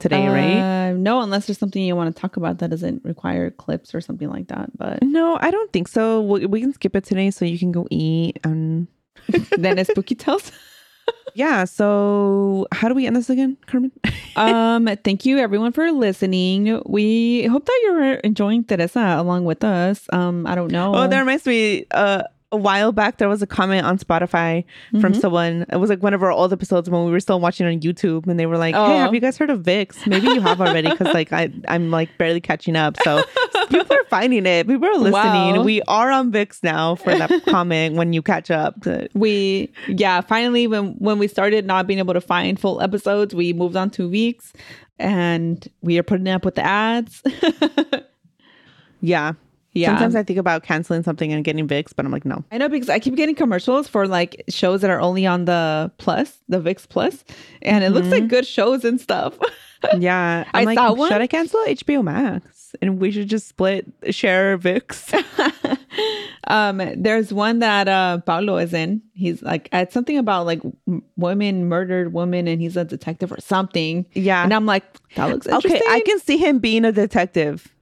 [0.00, 0.90] today, right?
[0.90, 4.00] Uh, no, unless there's something you want to talk about that doesn't require clips or
[4.00, 4.76] something like that.
[4.76, 6.20] But No, I don't think so.
[6.22, 8.40] We, we can skip it today, so you can go eat.
[8.42, 8.88] And
[9.56, 10.50] then it's spooky tales.
[11.34, 13.92] yeah, so how do we end this again, Carmen?
[14.36, 16.82] um, thank you everyone for listening.
[16.86, 20.06] We hope that you're enjoying Teresa along with us.
[20.12, 20.94] Um, I don't know.
[20.94, 21.86] Oh, that reminds me.
[21.90, 24.64] Uh, a while back, there was a comment on Spotify
[25.00, 25.20] from Mhm.
[25.20, 25.66] someone.
[25.72, 28.26] It was like one of our old episodes when we were still watching on YouTube,
[28.26, 28.98] and they were like, "Hey, Oh.
[28.98, 30.04] have you guys heard of Vix?
[30.06, 32.96] Maybe you have already, because like I, I'm like barely catching up.
[33.04, 33.22] So
[33.68, 34.66] people are finding it.
[34.66, 35.56] People are listening.
[35.58, 35.62] Wow.
[35.62, 38.84] We are on Vix now for that comment when you catch up.
[39.14, 43.52] We yeah finally when when we started not being able to find full episodes we
[43.52, 44.52] moved on to Vix
[44.98, 47.22] and we are putting up with the ads
[49.00, 49.32] yeah,
[49.72, 52.44] yeah Sometimes I think about canceling something and getting Vix, but I'm like, no.
[52.50, 55.90] I know because I keep getting commercials for like shows that are only on the
[55.98, 57.24] plus, the VIX plus,
[57.62, 59.38] and it looks like good shows and stuff.
[59.98, 61.10] Yeah, I I'm like, saw one.
[61.10, 62.74] should I cancel HBO Max?
[62.82, 65.10] And we should just split share Vix.
[66.48, 69.00] um, there's one that uh Paulo is in.
[69.14, 70.60] He's like it's something about like
[71.16, 74.04] women murdered women, and he's a detective or something.
[74.12, 74.44] Yeah.
[74.44, 74.84] and I'm like,
[75.16, 75.80] that looks interesting.
[75.80, 77.72] Okay, I can see him being a detective.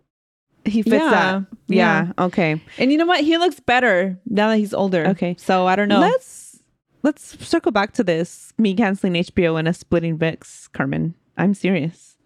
[0.64, 1.46] He fits Yeah, that.
[1.68, 2.12] Yeah.
[2.18, 2.60] Okay.
[2.78, 3.20] And you know what?
[3.24, 5.06] He looks better now that he's older.
[5.08, 5.36] Okay.
[5.38, 6.00] so I don't know.
[6.00, 6.58] Let's
[7.02, 8.52] let's circle back to this.
[8.58, 11.14] Me canceling HBO and us splitting Vix, Carmen.
[11.36, 12.16] I'm serious.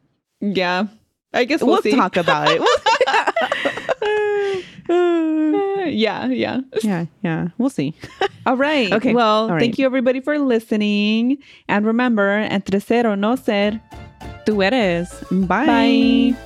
[0.41, 0.87] yeah,
[1.35, 2.63] I guess we'll, We'll, talk about it.
[5.93, 6.61] Yeah, yeah.
[6.83, 7.49] yeah, yeah.
[7.59, 7.95] We'll see.
[8.47, 8.93] All right.
[8.93, 9.61] Okay, Well, right.
[9.61, 11.39] thank you everybody for listening.
[11.69, 13.81] And remember, entre ser o no ser.
[14.47, 15.11] Tú eres.
[15.31, 15.67] Bye.
[15.67, 16.37] Bye.